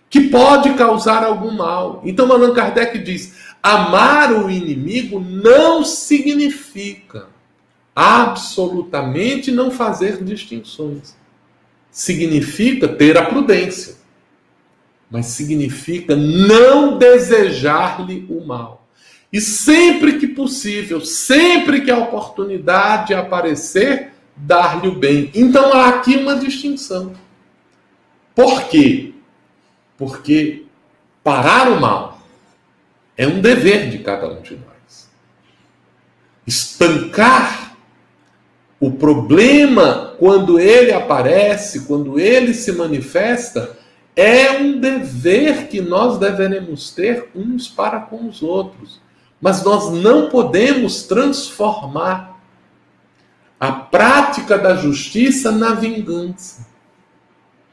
[0.10, 2.02] que pode causar algum mal.
[2.04, 7.28] Então Allan Kardec diz: amar o inimigo não significa
[8.00, 11.18] absolutamente não fazer distinções.
[11.92, 13.96] Significa ter a prudência,
[15.12, 18.88] mas significa não desejar-lhe o mal.
[19.34, 25.30] E sempre que possível, sempre que a oportunidade aparecer, dar-lhe o bem.
[25.36, 27.14] Então há aqui uma distinção.
[28.34, 29.14] Por quê?
[29.98, 30.64] Porque
[31.22, 32.22] parar o mal
[33.18, 35.10] é um dever de cada um de nós.
[36.48, 37.69] Estancar
[38.80, 43.78] o problema, quando ele aparece, quando ele se manifesta,
[44.16, 49.02] é um dever que nós deveremos ter uns para com os outros.
[49.42, 52.40] Mas nós não podemos transformar
[53.60, 56.66] a prática da justiça na vingança.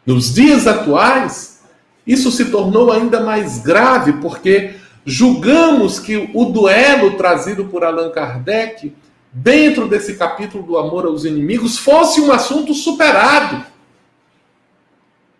[0.04, 1.62] Nos dias atuais,
[2.04, 8.92] isso se tornou ainda mais grave, porque julgamos que o duelo trazido por Allan Kardec
[9.38, 13.66] dentro desse capítulo do amor aos inimigos, fosse um assunto superado.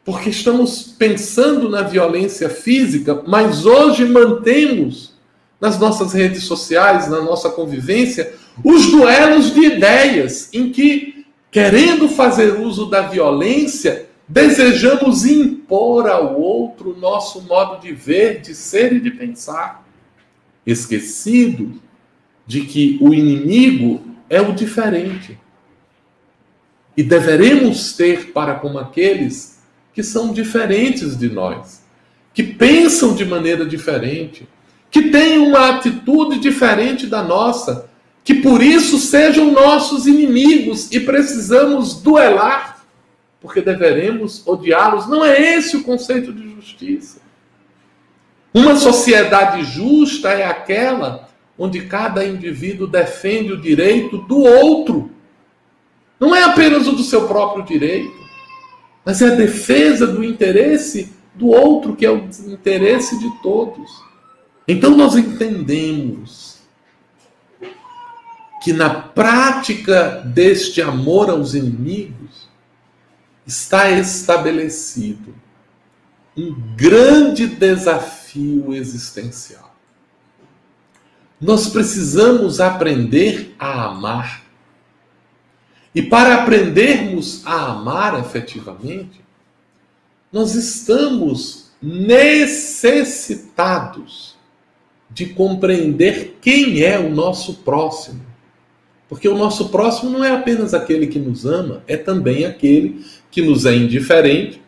[0.05, 5.15] Porque estamos pensando na violência física, mas hoje mantemos
[5.59, 12.61] nas nossas redes sociais, na nossa convivência, os duelos de ideias, em que, querendo fazer
[12.61, 19.11] uso da violência, desejamos impor ao outro nosso modo de ver, de ser e de
[19.11, 19.87] pensar.
[20.67, 21.81] Esquecido
[22.47, 25.39] de que o inimigo é o diferente.
[26.97, 29.61] E deveremos ter para com aqueles
[29.93, 31.83] que são diferentes de nós,
[32.33, 34.49] que pensam de maneira diferente,
[34.91, 37.89] que têm uma atitude diferente da nossa,
[38.23, 42.85] que por isso sejam nossos inimigos e precisamos duelar,
[43.41, 45.09] porque deveremos odiá-los.
[45.09, 47.21] Não é esse o conceito de justiça.
[48.53, 51.26] Uma sociedade justa é aquela
[51.59, 55.11] onde cada indivíduo defende o direito do outro.
[56.19, 58.15] Não é apenas o do seu próprio direito,
[59.05, 63.91] mas é a defesa do interesse do outro, que é o interesse de todos.
[64.67, 66.57] Então nós entendemos
[68.63, 72.49] que na prática deste amor aos inimigos
[73.47, 75.35] está estabelecido
[76.37, 79.66] um grande desafio existencial.
[81.41, 84.45] Nós precisamos aprender a amar.
[85.95, 89.25] E para aprendermos a amar efetivamente,
[90.33, 94.35] nós estamos necessitados
[95.11, 98.25] de compreender quem é o nosso próximo.
[99.09, 103.41] Porque o nosso próximo não é apenas aquele que nos ama, é também aquele que
[103.41, 104.61] nos é indiferente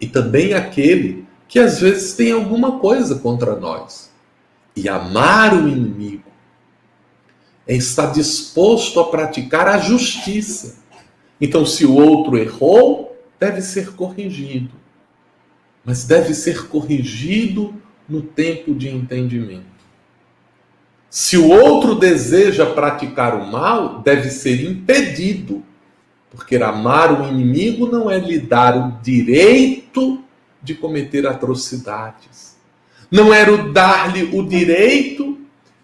[0.00, 4.12] e também aquele que às vezes tem alguma coisa contra nós.
[4.76, 6.24] E amar o inimigo
[7.66, 10.82] é estar disposto a praticar a justiça.
[11.40, 14.74] Então, se o outro errou, deve ser corrigido.
[15.84, 17.74] Mas deve ser corrigido
[18.08, 19.74] no tempo de entendimento.
[21.10, 25.62] Se o outro deseja praticar o mal, deve ser impedido.
[26.30, 30.22] Porque amar o inimigo não é lhe dar o direito
[30.60, 32.53] de cometer atrocidades.
[33.14, 35.38] Não era dar-lhe o direito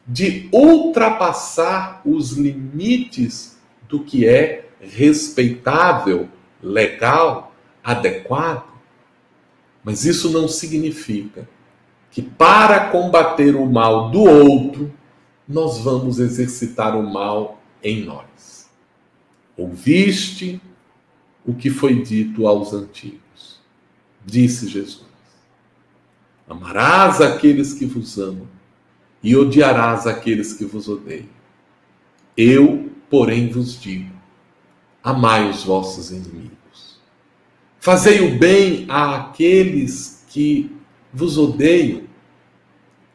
[0.04, 3.56] de ultrapassar os limites
[3.88, 6.28] do que é respeitável,
[6.60, 7.54] legal,
[7.84, 8.68] adequado.
[9.84, 11.48] Mas isso não significa
[12.10, 14.92] que para combater o mal do outro,
[15.46, 18.68] nós vamos exercitar o mal em nós.
[19.56, 20.60] Ouviste
[21.46, 23.60] o que foi dito aos antigos,
[24.26, 25.09] disse Jesus.
[26.50, 28.48] Amarás aqueles que vos amam
[29.22, 31.28] e odiarás aqueles que vos odeiam.
[32.36, 34.10] Eu, porém, vos digo:
[35.00, 36.98] amai os vossos inimigos.
[37.78, 40.74] Fazei o bem àqueles que
[41.14, 42.02] vos odeiam.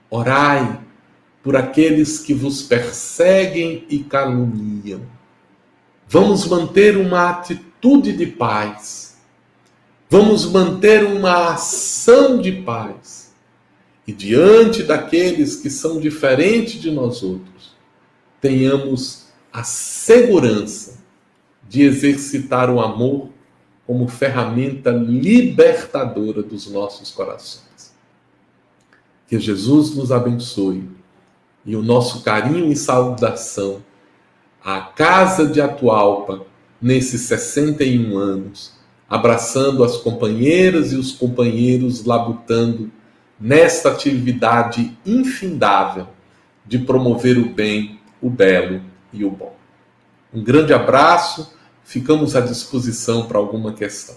[0.10, 0.80] Orai
[1.44, 5.02] por aqueles que vos perseguem e caluniam.
[6.08, 9.18] Vamos manter uma atitude de paz.
[10.10, 13.25] Vamos manter uma ação de paz
[14.08, 17.76] e diante daqueles que são diferentes de nós outros,
[18.40, 21.04] tenhamos a segurança
[21.68, 23.30] de exercitar o amor
[23.88, 27.94] como ferramenta libertadora dos nossos corações.
[29.28, 30.88] Que Jesus nos abençoe
[31.66, 33.84] e o nosso carinho e saudação
[34.64, 36.46] à Casa de Atualpa
[36.80, 38.74] nesses 61 anos,
[39.10, 42.92] abraçando as companheiras e os companheiros labutando
[43.40, 46.08] nesta atividade infindável
[46.66, 48.82] de promover o bem, o belo
[49.14, 49.56] e o bom.
[50.34, 54.16] Um grande abraço, ficamos à disposição para alguma questão.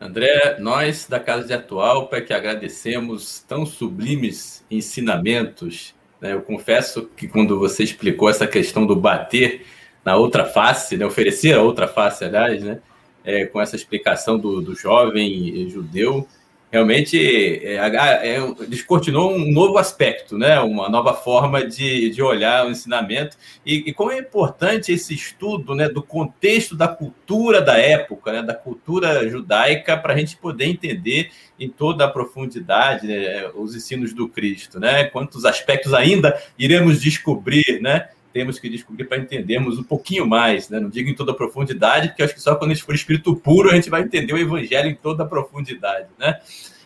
[0.00, 5.94] André, nós da Casa de Atualpa que agradecemos tão sublimes ensinamentos.
[6.20, 6.34] Né?
[6.34, 9.66] Eu confesso que quando você explicou essa questão do bater
[10.04, 11.04] na outra face, né?
[11.04, 12.80] oferecer a outra face, aliás, né?
[13.24, 16.26] É, com essa explicação do, do jovem judeu,
[16.70, 17.18] realmente
[17.64, 20.60] é, é, descortinou um novo aspecto, né?
[20.60, 25.74] uma nova forma de, de olhar o ensinamento e, e como é importante esse estudo
[25.74, 30.66] né, do contexto da cultura da época, né, da cultura judaica, para a gente poder
[30.66, 35.04] entender em toda a profundidade né, os ensinos do Cristo, né?
[35.04, 38.08] quantos aspectos ainda iremos descobrir, né?
[38.38, 40.78] Temos que descobrir para entendermos um pouquinho mais, né?
[40.78, 43.34] Não digo em toda a profundidade, porque acho que só quando a gente for espírito
[43.34, 46.38] puro a gente vai entender o evangelho em toda a profundidade, né?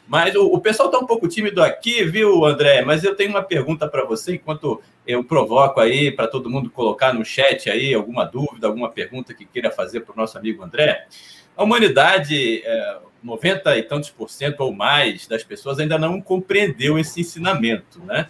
[0.09, 2.83] Mas o, o pessoal está um pouco tímido aqui, viu, André?
[2.83, 7.13] Mas eu tenho uma pergunta para você, enquanto eu provoco aí para todo mundo colocar
[7.13, 11.07] no chat aí alguma dúvida, alguma pergunta que queira fazer para o nosso amigo André.
[11.55, 16.99] A humanidade, é, 90 e tantos por cento ou mais das pessoas ainda não compreendeu
[16.99, 18.27] esse ensinamento, né?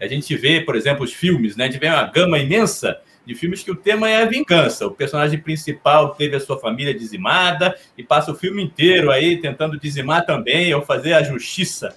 [0.00, 1.64] A gente vê, por exemplo, os filmes, né?
[1.64, 4.86] A gente vê uma gama imensa de filmes que o tema é a vingança.
[4.86, 9.78] O personagem principal teve a sua família dizimada e passa o filme inteiro aí tentando
[9.78, 11.96] dizimar também ou fazer a justiça,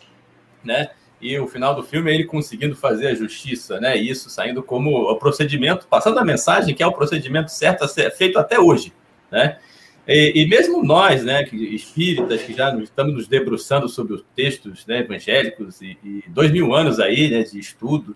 [0.64, 0.90] né?
[1.20, 3.98] E o final do filme é ele conseguindo fazer a justiça, né?
[3.98, 8.12] Isso saindo como o procedimento, passando a mensagem que é o procedimento certo a ser
[8.12, 8.94] feito até hoje,
[9.32, 9.58] né?
[10.08, 14.86] E, e, mesmo nós, né, que, espíritas, que já estamos nos debruçando sobre os textos
[14.88, 18.16] né, evangélicos e, e, dois mil anos aí né, de estudo,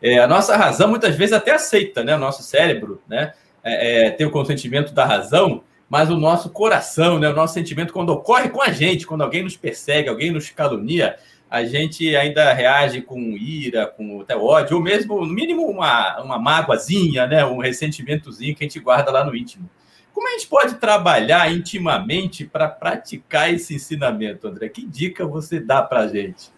[0.00, 3.32] é, a nossa razão muitas vezes até aceita, né, o nosso cérebro, né,
[3.64, 7.92] é, é, ter o consentimento da razão, mas o nosso coração, né, o nosso sentimento,
[7.92, 11.16] quando ocorre com a gente, quando alguém nos persegue, alguém nos calunia,
[11.50, 16.38] a gente ainda reage com ira, com até ódio, ou mesmo, no mínimo, uma, uma
[16.38, 19.68] mágoazinha, né, um ressentimentozinho que a gente guarda lá no íntimo.
[20.12, 24.68] Como a gente pode trabalhar intimamente para praticar esse ensinamento, André?
[24.68, 26.50] Que dica você dá para a gente?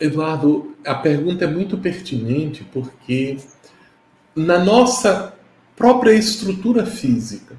[0.00, 3.36] Eduardo, a pergunta é muito pertinente porque
[4.34, 5.34] na nossa
[5.76, 7.56] própria estrutura física,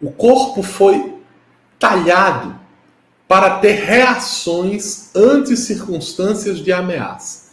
[0.00, 1.16] o corpo foi
[1.78, 2.58] talhado
[3.28, 7.52] para ter reações ante circunstâncias de ameaça.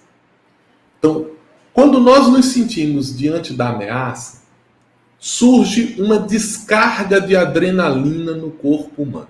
[0.97, 1.31] Então,
[1.73, 4.38] quando nós nos sentimos diante da ameaça,
[5.19, 9.27] surge uma descarga de adrenalina no corpo humano.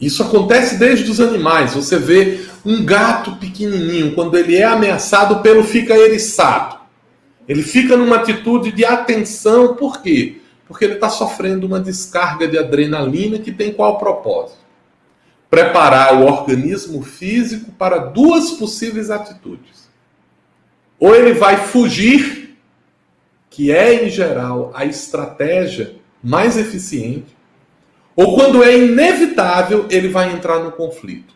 [0.00, 1.74] Isso acontece desde os animais.
[1.74, 6.76] Você vê um gato pequenininho, quando ele é ameaçado pelo fica eriçado.
[7.48, 10.40] Ele fica numa atitude de atenção, por quê?
[10.68, 14.58] Porque ele está sofrendo uma descarga de adrenalina que tem qual propósito?
[15.48, 19.88] Preparar o organismo físico para duas possíveis atitudes.
[20.98, 22.45] Ou ele vai fugir,
[23.56, 27.34] que é, em geral, a estratégia mais eficiente,
[28.14, 31.34] ou quando é inevitável, ele vai entrar no conflito.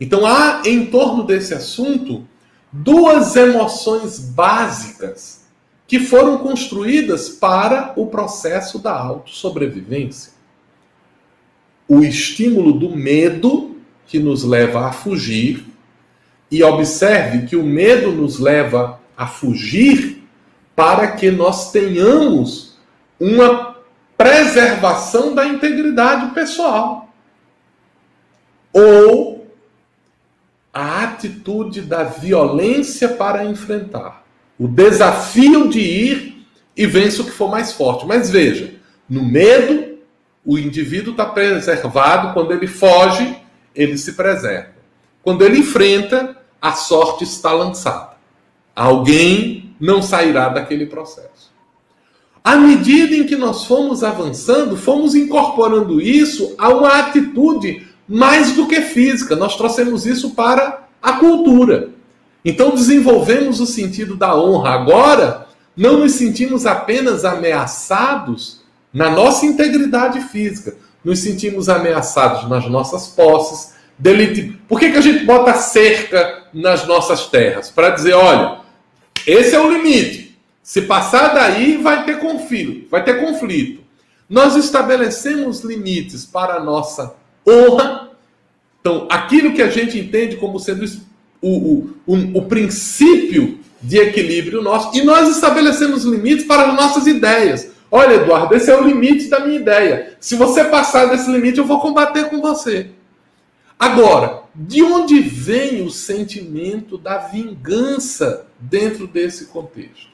[0.00, 2.24] Então há em torno desse assunto
[2.70, 5.48] duas emoções básicas
[5.88, 10.34] que foram construídas para o processo da autossobrevivência.
[11.88, 15.66] O estímulo do medo, que nos leva a fugir,
[16.48, 20.17] e observe que o medo nos leva a fugir
[20.78, 22.78] para que nós tenhamos
[23.18, 23.78] uma
[24.16, 27.12] preservação da integridade pessoal.
[28.72, 29.44] Ou
[30.72, 34.22] a atitude da violência para enfrentar.
[34.56, 38.06] O desafio de ir e vence o que for mais forte.
[38.06, 38.74] Mas veja,
[39.08, 39.98] no medo,
[40.46, 43.36] o indivíduo está preservado, quando ele foge,
[43.74, 44.70] ele se preserva.
[45.24, 48.12] Quando ele enfrenta, a sorte está lançada.
[48.76, 51.52] Alguém não sairá daquele processo.
[52.42, 58.66] À medida em que nós fomos avançando, fomos incorporando isso a uma atitude mais do
[58.66, 59.36] que física.
[59.36, 61.90] Nós trouxemos isso para a cultura.
[62.44, 64.70] Então desenvolvemos o sentido da honra.
[64.70, 68.62] Agora, não nos sentimos apenas ameaçados
[68.92, 70.74] na nossa integridade física,
[71.04, 73.74] nos sentimos ameaçados nas nossas posses.
[73.98, 74.58] Delite...
[74.68, 77.70] Por que, que a gente bota cerca nas nossas terras?
[77.70, 78.58] Para dizer, olha,
[79.30, 80.38] esse é o limite.
[80.62, 83.82] Se passar daí, vai ter conflito, vai ter conflito.
[84.28, 87.14] Nós estabelecemos limites para a nossa
[87.46, 88.10] honra.
[88.80, 90.84] Então, aquilo que a gente entende como sendo
[91.42, 97.06] o, o, o, o princípio de equilíbrio nosso, e nós estabelecemos limites para as nossas
[97.06, 97.70] ideias.
[97.90, 100.16] Olha, Eduardo, esse é o limite da minha ideia.
[100.20, 102.90] Se você passar desse limite, eu vou combater com você.
[103.78, 110.08] Agora, de onde vem o sentimento da vingança dentro desse contexto?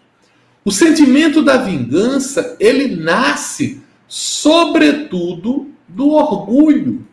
[0.65, 7.07] O sentimento da vingança, ele nasce sobretudo do orgulho.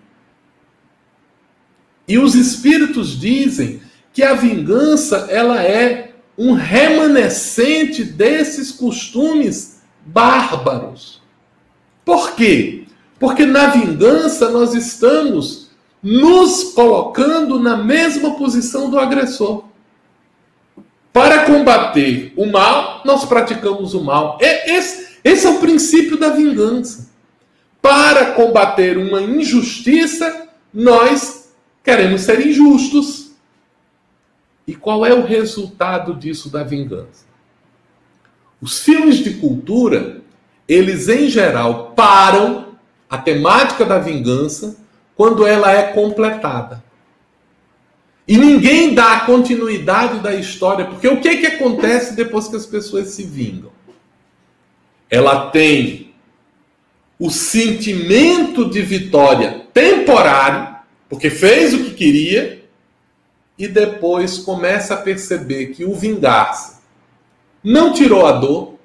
[2.08, 3.82] E os espíritos dizem
[4.12, 11.22] que a vingança, ela é um remanescente desses costumes bárbaros.
[12.04, 12.86] Por quê?
[13.20, 15.71] Porque na vingança nós estamos
[16.02, 19.66] nos colocando na mesma posição do agressor.
[21.14, 24.38] Para combater o mal, nós praticamos o mal.
[24.42, 27.12] Esse, esse é o princípio da vingança.
[27.82, 31.52] Para combater uma injustiça, nós
[31.84, 33.32] queremos ser injustos.
[34.66, 37.26] E qual é o resultado disso da vingança?
[38.62, 40.22] Os filmes de cultura,
[40.68, 42.76] eles em geral param
[43.10, 44.78] a temática da vingança
[45.22, 46.84] quando ela é completada.
[48.28, 52.66] E ninguém dá a continuidade da história, porque o que, que acontece depois que as
[52.66, 53.72] pessoas se vingam?
[55.12, 56.12] Ela tem
[57.20, 60.76] o sentimento de vitória temporário,
[61.08, 62.66] porque fez o que queria,
[63.60, 66.78] e depois começa a perceber que o vingar-se
[67.64, 68.80] não tirou a dor,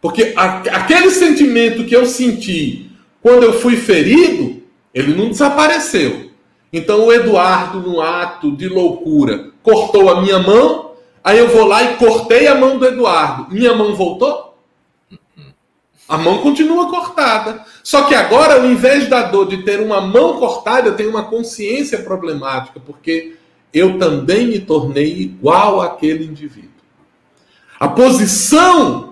[0.00, 2.91] porque aquele sentimento que eu senti
[3.22, 4.62] quando eu fui ferido,
[4.92, 6.30] ele não desapareceu.
[6.72, 10.92] Então o Eduardo, num ato de loucura, cortou a minha mão,
[11.22, 13.54] aí eu vou lá e cortei a mão do Eduardo.
[13.54, 14.56] Minha mão voltou?
[16.08, 17.64] A mão continua cortada.
[17.82, 21.24] Só que agora, ao invés da dor de ter uma mão cortada, eu tenho uma
[21.24, 23.36] consciência problemática, porque
[23.72, 26.70] eu também me tornei igual àquele indivíduo.
[27.78, 29.11] A posição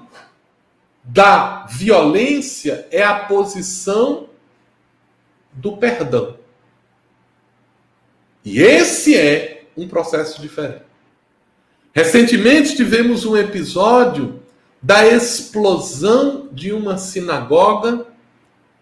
[1.03, 4.29] da violência é a posição
[5.53, 6.37] do perdão.
[8.45, 10.85] E esse é um processo diferente.
[11.93, 14.41] Recentemente tivemos um episódio
[14.83, 18.07] da explosão de uma sinagoga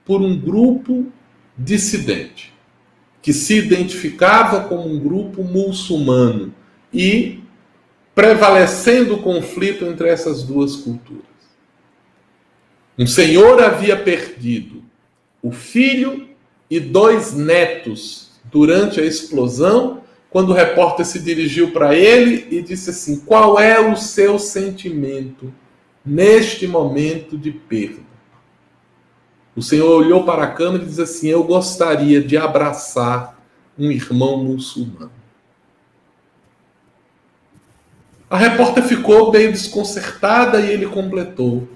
[0.05, 1.07] por um grupo
[1.57, 2.55] dissidente,
[3.21, 6.55] que se identificava como um grupo muçulmano
[6.93, 7.41] e
[8.15, 11.25] prevalecendo o conflito entre essas duas culturas.
[12.99, 14.83] Um senhor havia perdido
[15.41, 16.29] o filho
[16.69, 22.91] e dois netos durante a explosão, quando o repórter se dirigiu para ele e disse
[22.91, 25.55] assim: Qual é o seu sentimento
[26.05, 28.09] neste momento de perda?
[29.55, 33.41] O Senhor olhou para a cama e disse assim: Eu gostaria de abraçar
[33.79, 35.13] um irmão muçulmano.
[38.29, 41.67] A repórter ficou meio desconcertada e ele completou: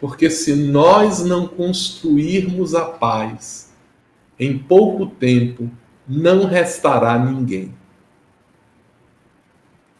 [0.00, 3.70] Porque se nós não construirmos a paz,
[4.38, 5.70] em pouco tempo
[6.08, 7.74] não restará ninguém.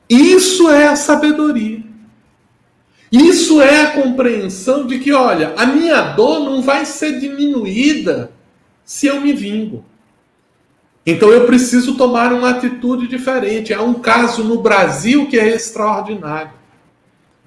[0.09, 1.84] Isso é a sabedoria.
[3.12, 8.32] Isso é a compreensão de que, olha, a minha dor não vai ser diminuída
[8.84, 9.84] se eu me vingo.
[11.05, 13.74] Então eu preciso tomar uma atitude diferente.
[13.74, 16.59] Há um caso no Brasil que é extraordinário.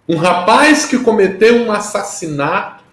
[0.07, 2.83] Um rapaz que cometeu um assassinato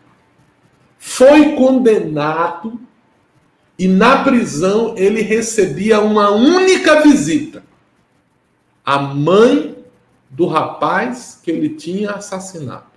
[0.99, 2.81] foi condenado
[3.79, 7.65] e na prisão ele recebia uma única visita.
[8.85, 9.77] A mãe
[10.29, 12.91] do rapaz que ele tinha assassinado.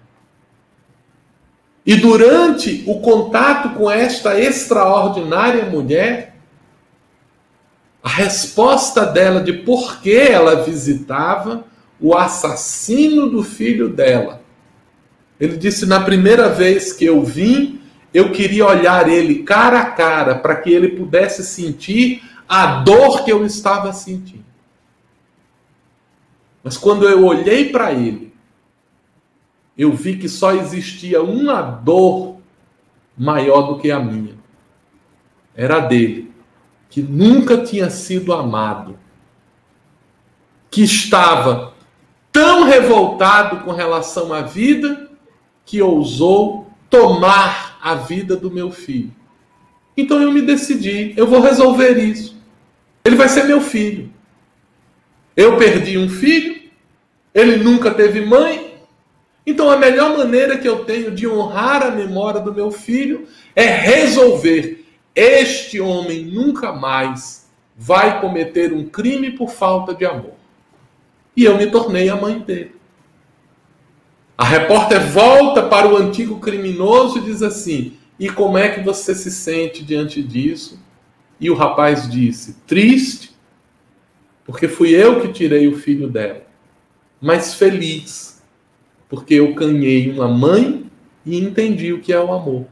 [1.86, 6.36] E durante o contato com esta extraordinária mulher,
[8.02, 11.66] a resposta dela de por que ela visitava
[12.04, 14.44] o assassino do filho dela.
[15.40, 17.80] Ele disse: Na primeira vez que eu vim,
[18.14, 23.32] eu queria olhar ele cara a cara para que ele pudesse sentir a dor que
[23.32, 24.44] eu estava sentindo.
[26.62, 28.34] Mas quando eu olhei para ele,
[29.78, 32.38] eu vi que só existia uma dor
[33.18, 34.36] maior do que a minha.
[35.56, 36.34] Era a dele
[36.90, 39.00] que nunca tinha sido amado,
[40.70, 41.73] que estava
[42.34, 45.10] tão revoltado com relação à vida
[45.64, 49.14] que ousou tomar a vida do meu filho.
[49.96, 52.36] Então eu me decidi, eu vou resolver isso.
[53.06, 54.12] Ele vai ser meu filho.
[55.38, 56.62] Eu perdi um filho,
[57.34, 58.74] ele nunca teve mãe.
[59.46, 63.66] Então a melhor maneira que eu tenho de honrar a memória do meu filho é
[63.66, 64.84] resolver
[65.16, 70.43] este homem nunca mais vai cometer um crime por falta de amor.
[71.36, 72.76] E eu me tornei a mãe dele.
[74.38, 79.14] A repórter volta para o antigo criminoso e diz assim: E como é que você
[79.14, 80.80] se sente diante disso?
[81.40, 83.36] E o rapaz disse: Triste,
[84.46, 86.44] porque fui eu que tirei o filho dela,
[87.22, 88.44] mas feliz,
[89.08, 90.90] porque eu canhei uma mãe
[91.26, 92.66] e entendi o que é o amor.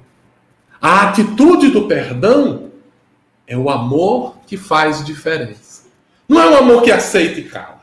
[0.82, 2.72] A atitude do perdão
[3.45, 5.84] é o amor que faz diferença.
[6.28, 7.81] Não é um amor que aceita e cala.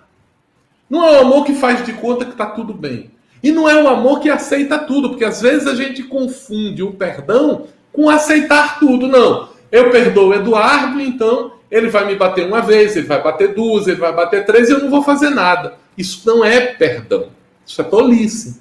[0.89, 3.11] Não é um amor que faz de conta que está tudo bem.
[3.43, 6.93] E não é um amor que aceita tudo, porque às vezes a gente confunde o
[6.93, 9.07] perdão com aceitar tudo.
[9.07, 9.49] Não.
[9.71, 13.87] Eu perdoo o Eduardo, então ele vai me bater uma vez, ele vai bater duas,
[13.87, 15.75] ele vai bater três e eu não vou fazer nada.
[15.97, 17.29] Isso não é perdão.
[17.67, 18.61] Isso é tolice.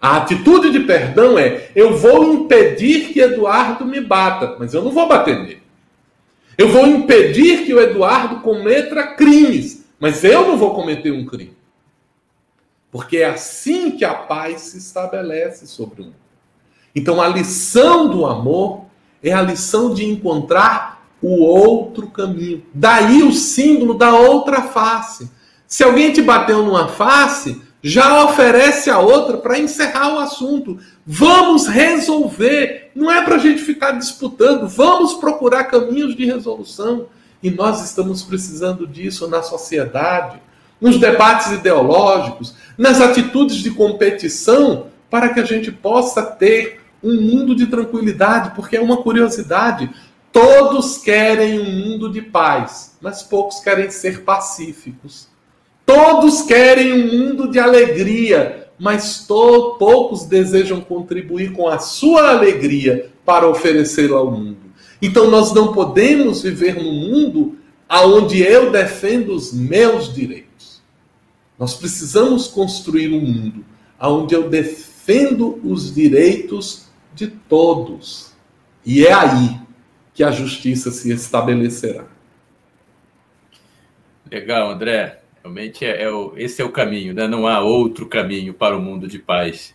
[0.00, 4.90] A atitude de perdão é: eu vou impedir que Eduardo me bata, mas eu não
[4.90, 5.62] vou bater nele.
[6.56, 11.56] Eu vou impedir que o Eduardo cometa crimes, mas eu não vou cometer um crime.
[12.90, 16.16] Porque é assim que a paz se estabelece sobre o mundo.
[16.92, 18.86] Então a lição do amor
[19.22, 22.66] é a lição de encontrar o outro caminho.
[22.74, 25.30] Daí o símbolo da outra face.
[25.68, 30.80] Se alguém te bateu numa face, já oferece a outra para encerrar o assunto.
[31.06, 32.90] Vamos resolver.
[32.92, 34.68] Não é para a gente ficar disputando.
[34.68, 37.06] Vamos procurar caminhos de resolução.
[37.42, 40.40] E nós estamos precisando disso na sociedade,
[40.80, 47.54] nos debates ideológicos, nas atitudes de competição, para que a gente possa ter um mundo
[47.54, 49.90] de tranquilidade, porque é uma curiosidade.
[50.30, 55.28] Todos querem um mundo de paz, mas poucos querem ser pacíficos.
[55.84, 63.46] Todos querem um mundo de alegria, mas poucos desejam contribuir com a sua alegria para
[63.46, 64.71] oferecê-la ao mundo.
[65.02, 67.58] Então nós não podemos viver num mundo
[67.90, 70.80] onde eu defendo os meus direitos.
[71.58, 73.64] Nós precisamos construir um mundo
[74.00, 78.32] onde eu defendo os direitos de todos.
[78.86, 79.60] E é aí
[80.14, 82.06] que a justiça se estabelecerá.
[84.30, 85.20] Legal, André.
[85.42, 87.26] Realmente é, é o, esse é o caminho, né?
[87.26, 89.74] não há outro caminho para o mundo de paz.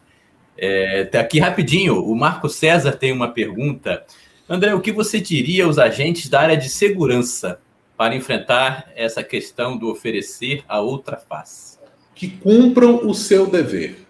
[0.58, 4.06] É, tá aqui rapidinho, o Marco César tem uma pergunta.
[4.50, 7.60] André, o que você diria aos agentes da área de segurança
[7.98, 11.78] para enfrentar essa questão do oferecer a outra face?
[12.16, 14.08] Que cumpram o seu dever.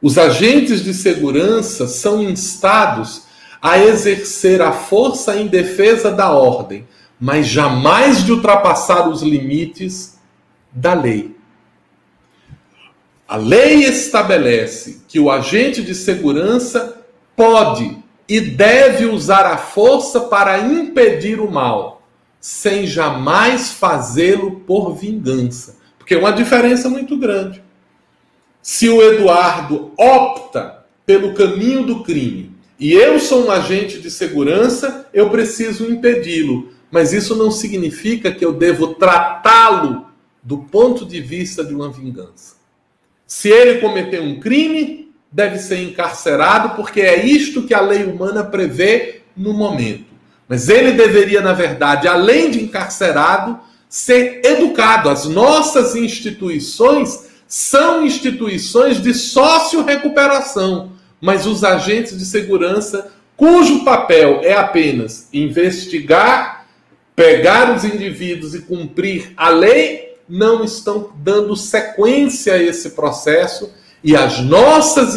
[0.00, 3.22] Os agentes de segurança são instados
[3.60, 6.86] a exercer a força em defesa da ordem,
[7.18, 10.16] mas jamais de ultrapassar os limites
[10.70, 11.34] da lei.
[13.26, 17.04] A lei estabelece que o agente de segurança
[17.34, 22.02] pode e deve usar a força para impedir o mal,
[22.40, 25.78] sem jamais fazê-lo por vingança.
[25.98, 27.62] Porque é uma diferença muito grande.
[28.62, 35.08] Se o Eduardo opta pelo caminho do crime e eu sou um agente de segurança,
[35.14, 36.70] eu preciso impedi-lo.
[36.90, 40.06] Mas isso não significa que eu devo tratá-lo
[40.42, 42.56] do ponto de vista de uma vingança.
[43.26, 45.05] Se ele cometeu um crime,
[45.36, 50.06] deve ser encarcerado, porque é isto que a lei humana prevê no momento.
[50.48, 55.10] Mas ele deveria, na verdade, além de encarcerado, ser educado.
[55.10, 64.54] As nossas instituições são instituições de sócio-recuperação, mas os agentes de segurança, cujo papel é
[64.54, 66.66] apenas investigar,
[67.14, 73.70] pegar os indivíduos e cumprir a lei, não estão dando sequência a esse processo
[74.06, 75.16] e as nossas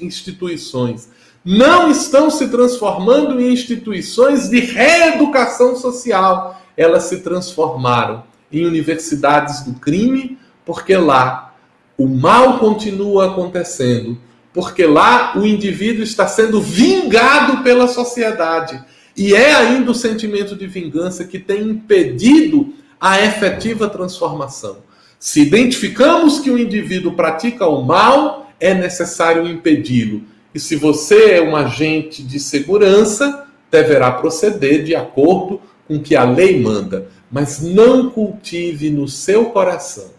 [0.00, 1.10] instituições
[1.44, 6.58] não estão se transformando em instituições de reeducação social.
[6.74, 11.54] Elas se transformaram em universidades do crime, porque lá
[11.98, 14.16] o mal continua acontecendo,
[14.54, 18.82] porque lá o indivíduo está sendo vingado pela sociedade.
[19.14, 24.78] E é ainda o sentimento de vingança que tem impedido a efetiva transformação.
[25.24, 30.22] Se identificamos que o indivíduo pratica o mal, é necessário impedi-lo.
[30.54, 36.14] E se você é um agente de segurança, deverá proceder de acordo com o que
[36.14, 40.10] a lei manda, mas não cultive no seu coração.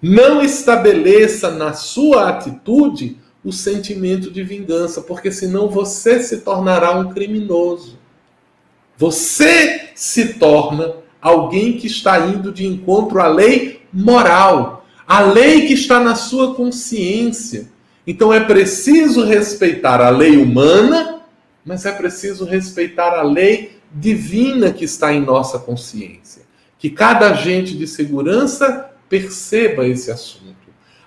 [0.00, 7.12] Não estabeleça na sua atitude o sentimento de vingança, porque senão você se tornará um
[7.12, 7.98] criminoso.
[8.96, 15.74] Você se torna alguém que está indo de encontro à lei moral, a lei que
[15.74, 17.68] está na sua consciência.
[18.06, 21.20] Então é preciso respeitar a lei humana,
[21.64, 26.42] mas é preciso respeitar a lei divina que está em nossa consciência.
[26.78, 30.50] Que cada agente de segurança perceba esse assunto.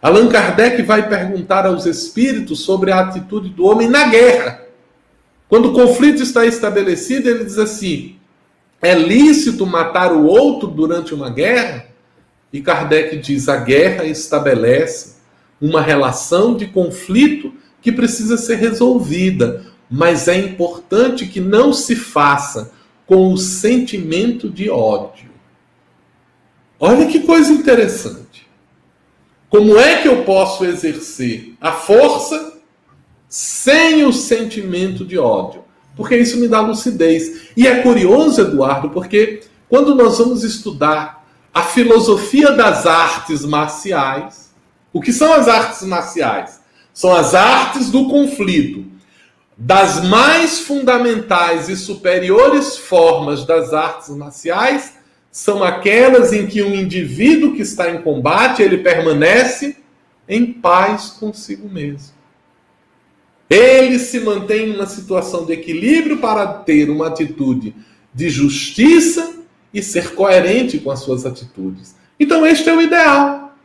[0.02, 4.62] Allan Kardec vai perguntar aos espíritos sobre a atitude do homem na guerra.
[5.48, 8.18] Quando o conflito está estabelecido, ele diz assim:
[8.84, 11.88] é lícito matar o outro durante uma guerra?
[12.52, 15.16] E Kardec diz: a guerra estabelece
[15.60, 22.72] uma relação de conflito que precisa ser resolvida, mas é importante que não se faça
[23.08, 25.32] com o sentimento de ódio.
[26.80, 28.48] Olha que coisa interessante.
[29.50, 32.58] Como é que eu posso exercer a força
[33.30, 35.63] sem o sentimento de ódio?
[35.96, 37.50] Porque isso me dá lucidez.
[37.56, 44.52] E é curioso, Eduardo, porque quando nós vamos estudar a filosofia das artes marciais,
[44.92, 46.62] o que são as artes marciais?
[46.94, 48.86] São as artes do conflito.
[49.58, 54.94] Das mais fundamentais e superiores formas das artes marciais
[55.32, 59.78] são aquelas em que um indivíduo que está em combate, ele permanece
[60.28, 62.14] em paz consigo mesmo.
[63.50, 67.76] Ele se mantém numa situação de equilíbrio para ter uma atitude
[68.14, 69.36] de justiça
[69.74, 71.96] e ser coerente com as suas atitudes.
[72.20, 73.56] Então, este é o ideal.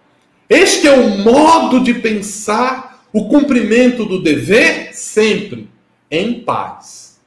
[0.48, 5.68] Este é o modo de pensar o cumprimento do dever sempre
[6.10, 7.20] em paz,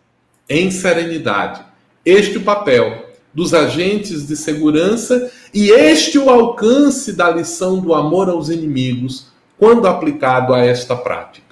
[0.50, 1.62] em serenidade.
[2.04, 7.80] Este é o papel dos agentes de segurança e este é o alcance da lição
[7.80, 9.28] do amor aos inimigos
[9.58, 11.51] quando aplicado a esta prática.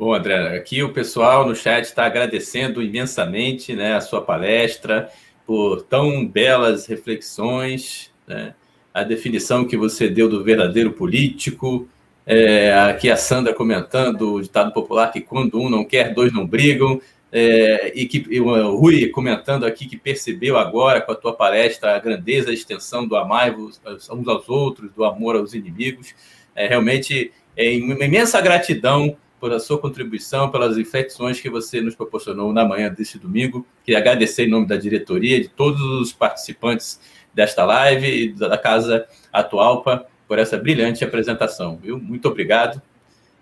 [0.00, 5.10] Bom, André, aqui o pessoal no chat está agradecendo imensamente né, a sua palestra,
[5.44, 8.54] por tão belas reflexões, né,
[8.94, 11.86] a definição que você deu do verdadeiro político.
[12.24, 16.46] É, aqui a Sandra comentando o ditado popular que quando um não quer, dois não
[16.46, 16.98] brigam.
[17.30, 21.98] É, e que o Rui comentando aqui que percebeu agora com a tua palestra a
[21.98, 23.78] grandeza, a extensão do amar uns
[24.08, 26.14] aos outros, do amor aos inimigos.
[26.56, 31.94] É, realmente é uma imensa gratidão por a sua contribuição, pelas reflexões que você nos
[31.94, 33.66] proporcionou na manhã deste domingo.
[33.82, 37.00] Queria agradecer em nome da diretoria, de todos os participantes
[37.34, 41.78] desta live e da Casa Atualpa por essa brilhante apresentação.
[41.82, 41.98] Viu?
[41.98, 42.80] Muito obrigado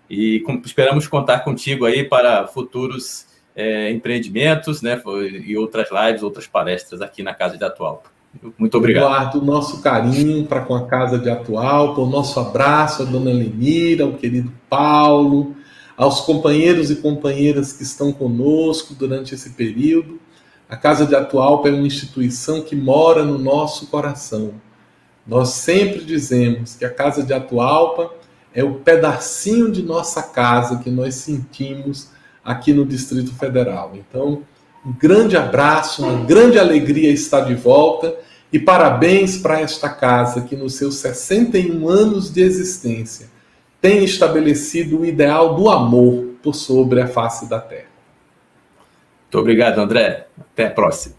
[0.09, 4.99] e esperamos contar contigo aí para futuros é, empreendimentos né,
[5.45, 8.09] e outras lives, outras palestras aqui na Casa de Atualpa.
[8.57, 9.05] Muito obrigado.
[9.05, 14.05] Eduardo, nosso carinho para com a Casa de Atualpa, o nosso abraço à dona Lenira,
[14.05, 15.55] ao querido Paulo,
[15.99, 20.17] aos companheiros e companheiras que estão conosco durante esse período.
[20.69, 24.53] A Casa de Atualpa é uma instituição que mora no nosso coração.
[25.27, 28.13] Nós sempre dizemos que a Casa de Atualpa
[28.53, 32.07] é o pedacinho de nossa casa que nós sentimos
[32.45, 33.91] aqui no Distrito Federal.
[33.93, 34.43] Então,
[34.85, 38.15] um grande abraço, uma grande alegria estar de volta
[38.53, 43.27] e parabéns para esta casa que, nos seus 61 anos de existência,
[43.81, 47.89] tem estabelecido o ideal do amor por sobre a face da terra.
[49.23, 50.27] Muito obrigado, André.
[50.39, 51.15] Até a próxima.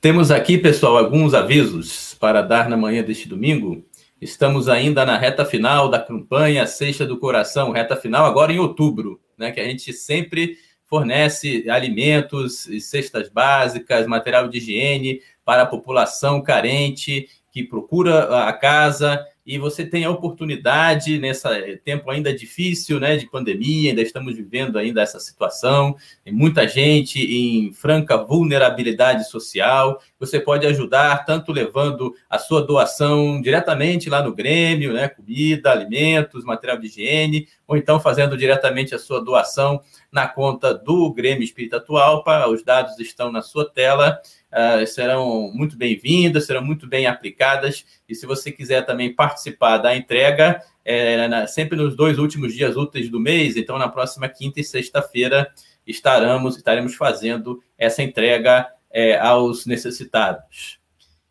[0.00, 3.84] Temos aqui, pessoal, alguns avisos para dar na manhã deste domingo.
[4.20, 9.20] Estamos ainda na reta final da campanha Sexta do Coração, reta final agora em outubro,
[9.36, 9.50] né?
[9.50, 10.56] Que a gente sempre
[10.86, 19.24] fornece alimentos, cestas básicas, material de higiene para a população carente que procura a casa
[19.46, 21.46] e você tem a oportunidade nesse
[21.84, 27.20] tempo ainda difícil, né, de pandemia, ainda estamos vivendo ainda essa situação, tem muita gente
[27.20, 30.00] em franca vulnerabilidade social.
[30.18, 36.44] Você pode ajudar tanto levando a sua doação diretamente lá no Grêmio, né, comida, alimentos,
[36.44, 39.80] material de higiene, ou então fazendo diretamente a sua doação
[40.10, 42.46] na conta do Grêmio Espírita Atualpa.
[42.48, 44.20] Os dados estão na sua tela
[44.54, 47.84] uh, serão muito bem-vindas, serão muito bem aplicadas.
[48.08, 52.76] E se você quiser também participar da entrega, é, na, sempre nos dois últimos dias
[52.76, 55.50] úteis do mês, então na próxima quinta e sexta-feira
[55.86, 60.78] estaremos, estaremos fazendo essa entrega é, aos necessitados.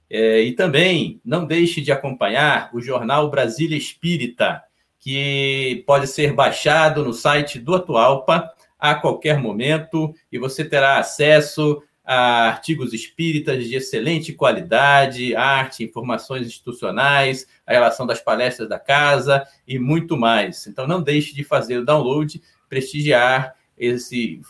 [0.09, 4.61] É, e também não deixe de acompanhar o jornal Brasília Espírita,
[4.99, 11.81] que pode ser baixado no site do Atualpa a qualquer momento e você terá acesso
[12.05, 19.79] artigos espíritas de excelente qualidade, arte, informações institucionais, a relação das palestras da casa e
[19.79, 20.67] muito mais.
[20.67, 24.41] Então, não deixe de fazer o download, prestigiar esse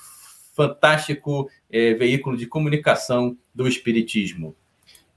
[0.55, 4.55] fantástico é, veículo de comunicação do Espiritismo.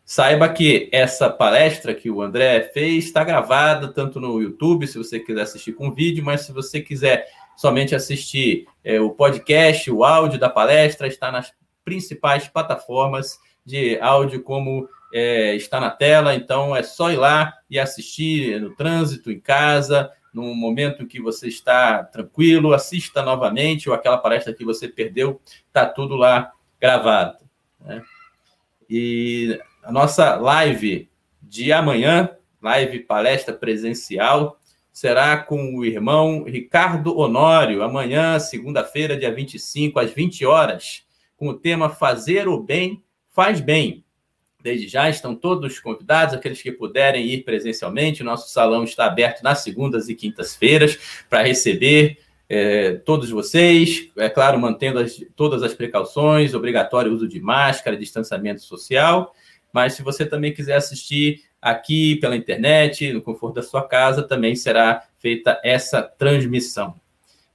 [0.04, 5.18] Saiba que essa palestra que o André fez está gravada tanto no YouTube, se você
[5.18, 7.26] quiser assistir com vídeo, mas se você quiser
[7.56, 11.52] somente assistir é, o podcast, o áudio da palestra, está nas
[11.86, 16.34] principais plataformas de áudio, como é, está na tela.
[16.34, 21.46] Então, é só ir lá e assistir no trânsito, em casa, no momento que você
[21.46, 27.38] está tranquilo, assista novamente, ou aquela palestra que você perdeu, está tudo lá gravado.
[27.80, 28.02] Né?
[28.90, 31.08] E a nossa live
[31.40, 32.30] de amanhã,
[32.60, 34.58] live palestra presencial,
[34.92, 41.05] será com o irmão Ricardo Honório, amanhã, segunda-feira, dia 25, às 20 horas
[41.36, 44.04] com o tema Fazer o Bem Faz Bem.
[44.62, 48.22] Desde já estão todos convidados, aqueles que puderem ir presencialmente.
[48.22, 52.18] O nosso salão está aberto nas segundas e quintas-feiras para receber
[52.48, 58.62] é, todos vocês, é claro, mantendo as, todas as precauções, obrigatório uso de máscara, distanciamento
[58.62, 59.34] social.
[59.72, 64.54] Mas se você também quiser assistir aqui pela internet, no conforto da sua casa, também
[64.54, 66.94] será feita essa transmissão.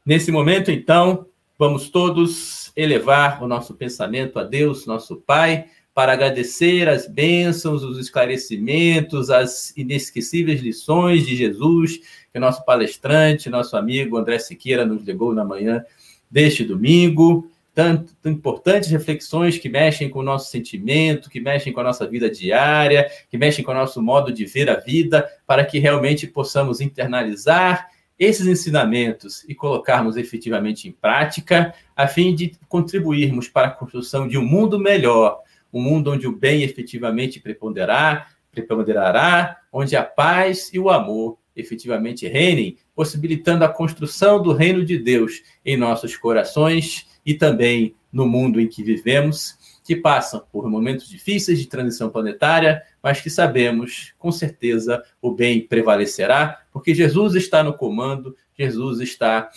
[0.05, 1.25] Nesse momento, então,
[1.57, 7.97] vamos todos elevar o nosso pensamento a Deus, nosso Pai, para agradecer as bênçãos, os
[7.97, 11.99] esclarecimentos, as inesquecíveis lições de Jesus
[12.31, 15.83] que nosso palestrante, nosso amigo André Siqueira nos legou na manhã
[16.29, 17.49] deste domingo.
[17.73, 22.29] Tanto, importantes reflexões que mexem com o nosso sentimento, que mexem com a nossa vida
[22.29, 26.81] diária, que mexem com o nosso modo de ver a vida, para que realmente possamos
[26.81, 27.89] internalizar
[28.21, 34.37] esses ensinamentos e colocarmos efetivamente em prática, a fim de contribuirmos para a construção de
[34.37, 35.39] um mundo melhor,
[35.73, 42.27] um mundo onde o bem efetivamente preponderará, preponderará, onde a paz e o amor efetivamente
[42.27, 48.61] reinem, possibilitando a construção do reino de Deus em nossos corações e também no mundo
[48.61, 54.31] em que vivemos, que passam por momentos difíceis de transição planetária, mas que sabemos, com
[54.31, 59.49] certeza, o bem prevalecerá, porque Jesus está no comando, Jesus está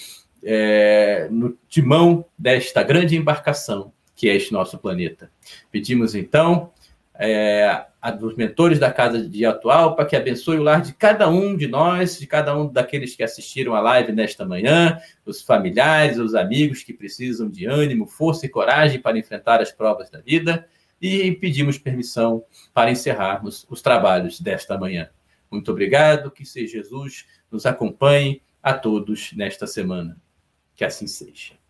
[0.43, 5.31] é, no timão desta grande embarcação que é este nosso planeta.
[5.71, 6.71] Pedimos, então,
[7.17, 11.29] é, a dos mentores da Casa de Atual para que abençoe o lar de cada
[11.29, 16.19] um de nós, de cada um daqueles que assistiram a live nesta manhã, os familiares,
[16.19, 20.69] os amigos que precisam de ânimo, força e coragem para enfrentar as provas da vida.
[21.01, 25.09] E pedimos permissão para encerrarmos os trabalhos desta manhã.
[25.51, 30.17] Muito obrigado, que seja Jesus nos acompanhe a todos nesta semana.
[30.75, 31.64] Que assim seja.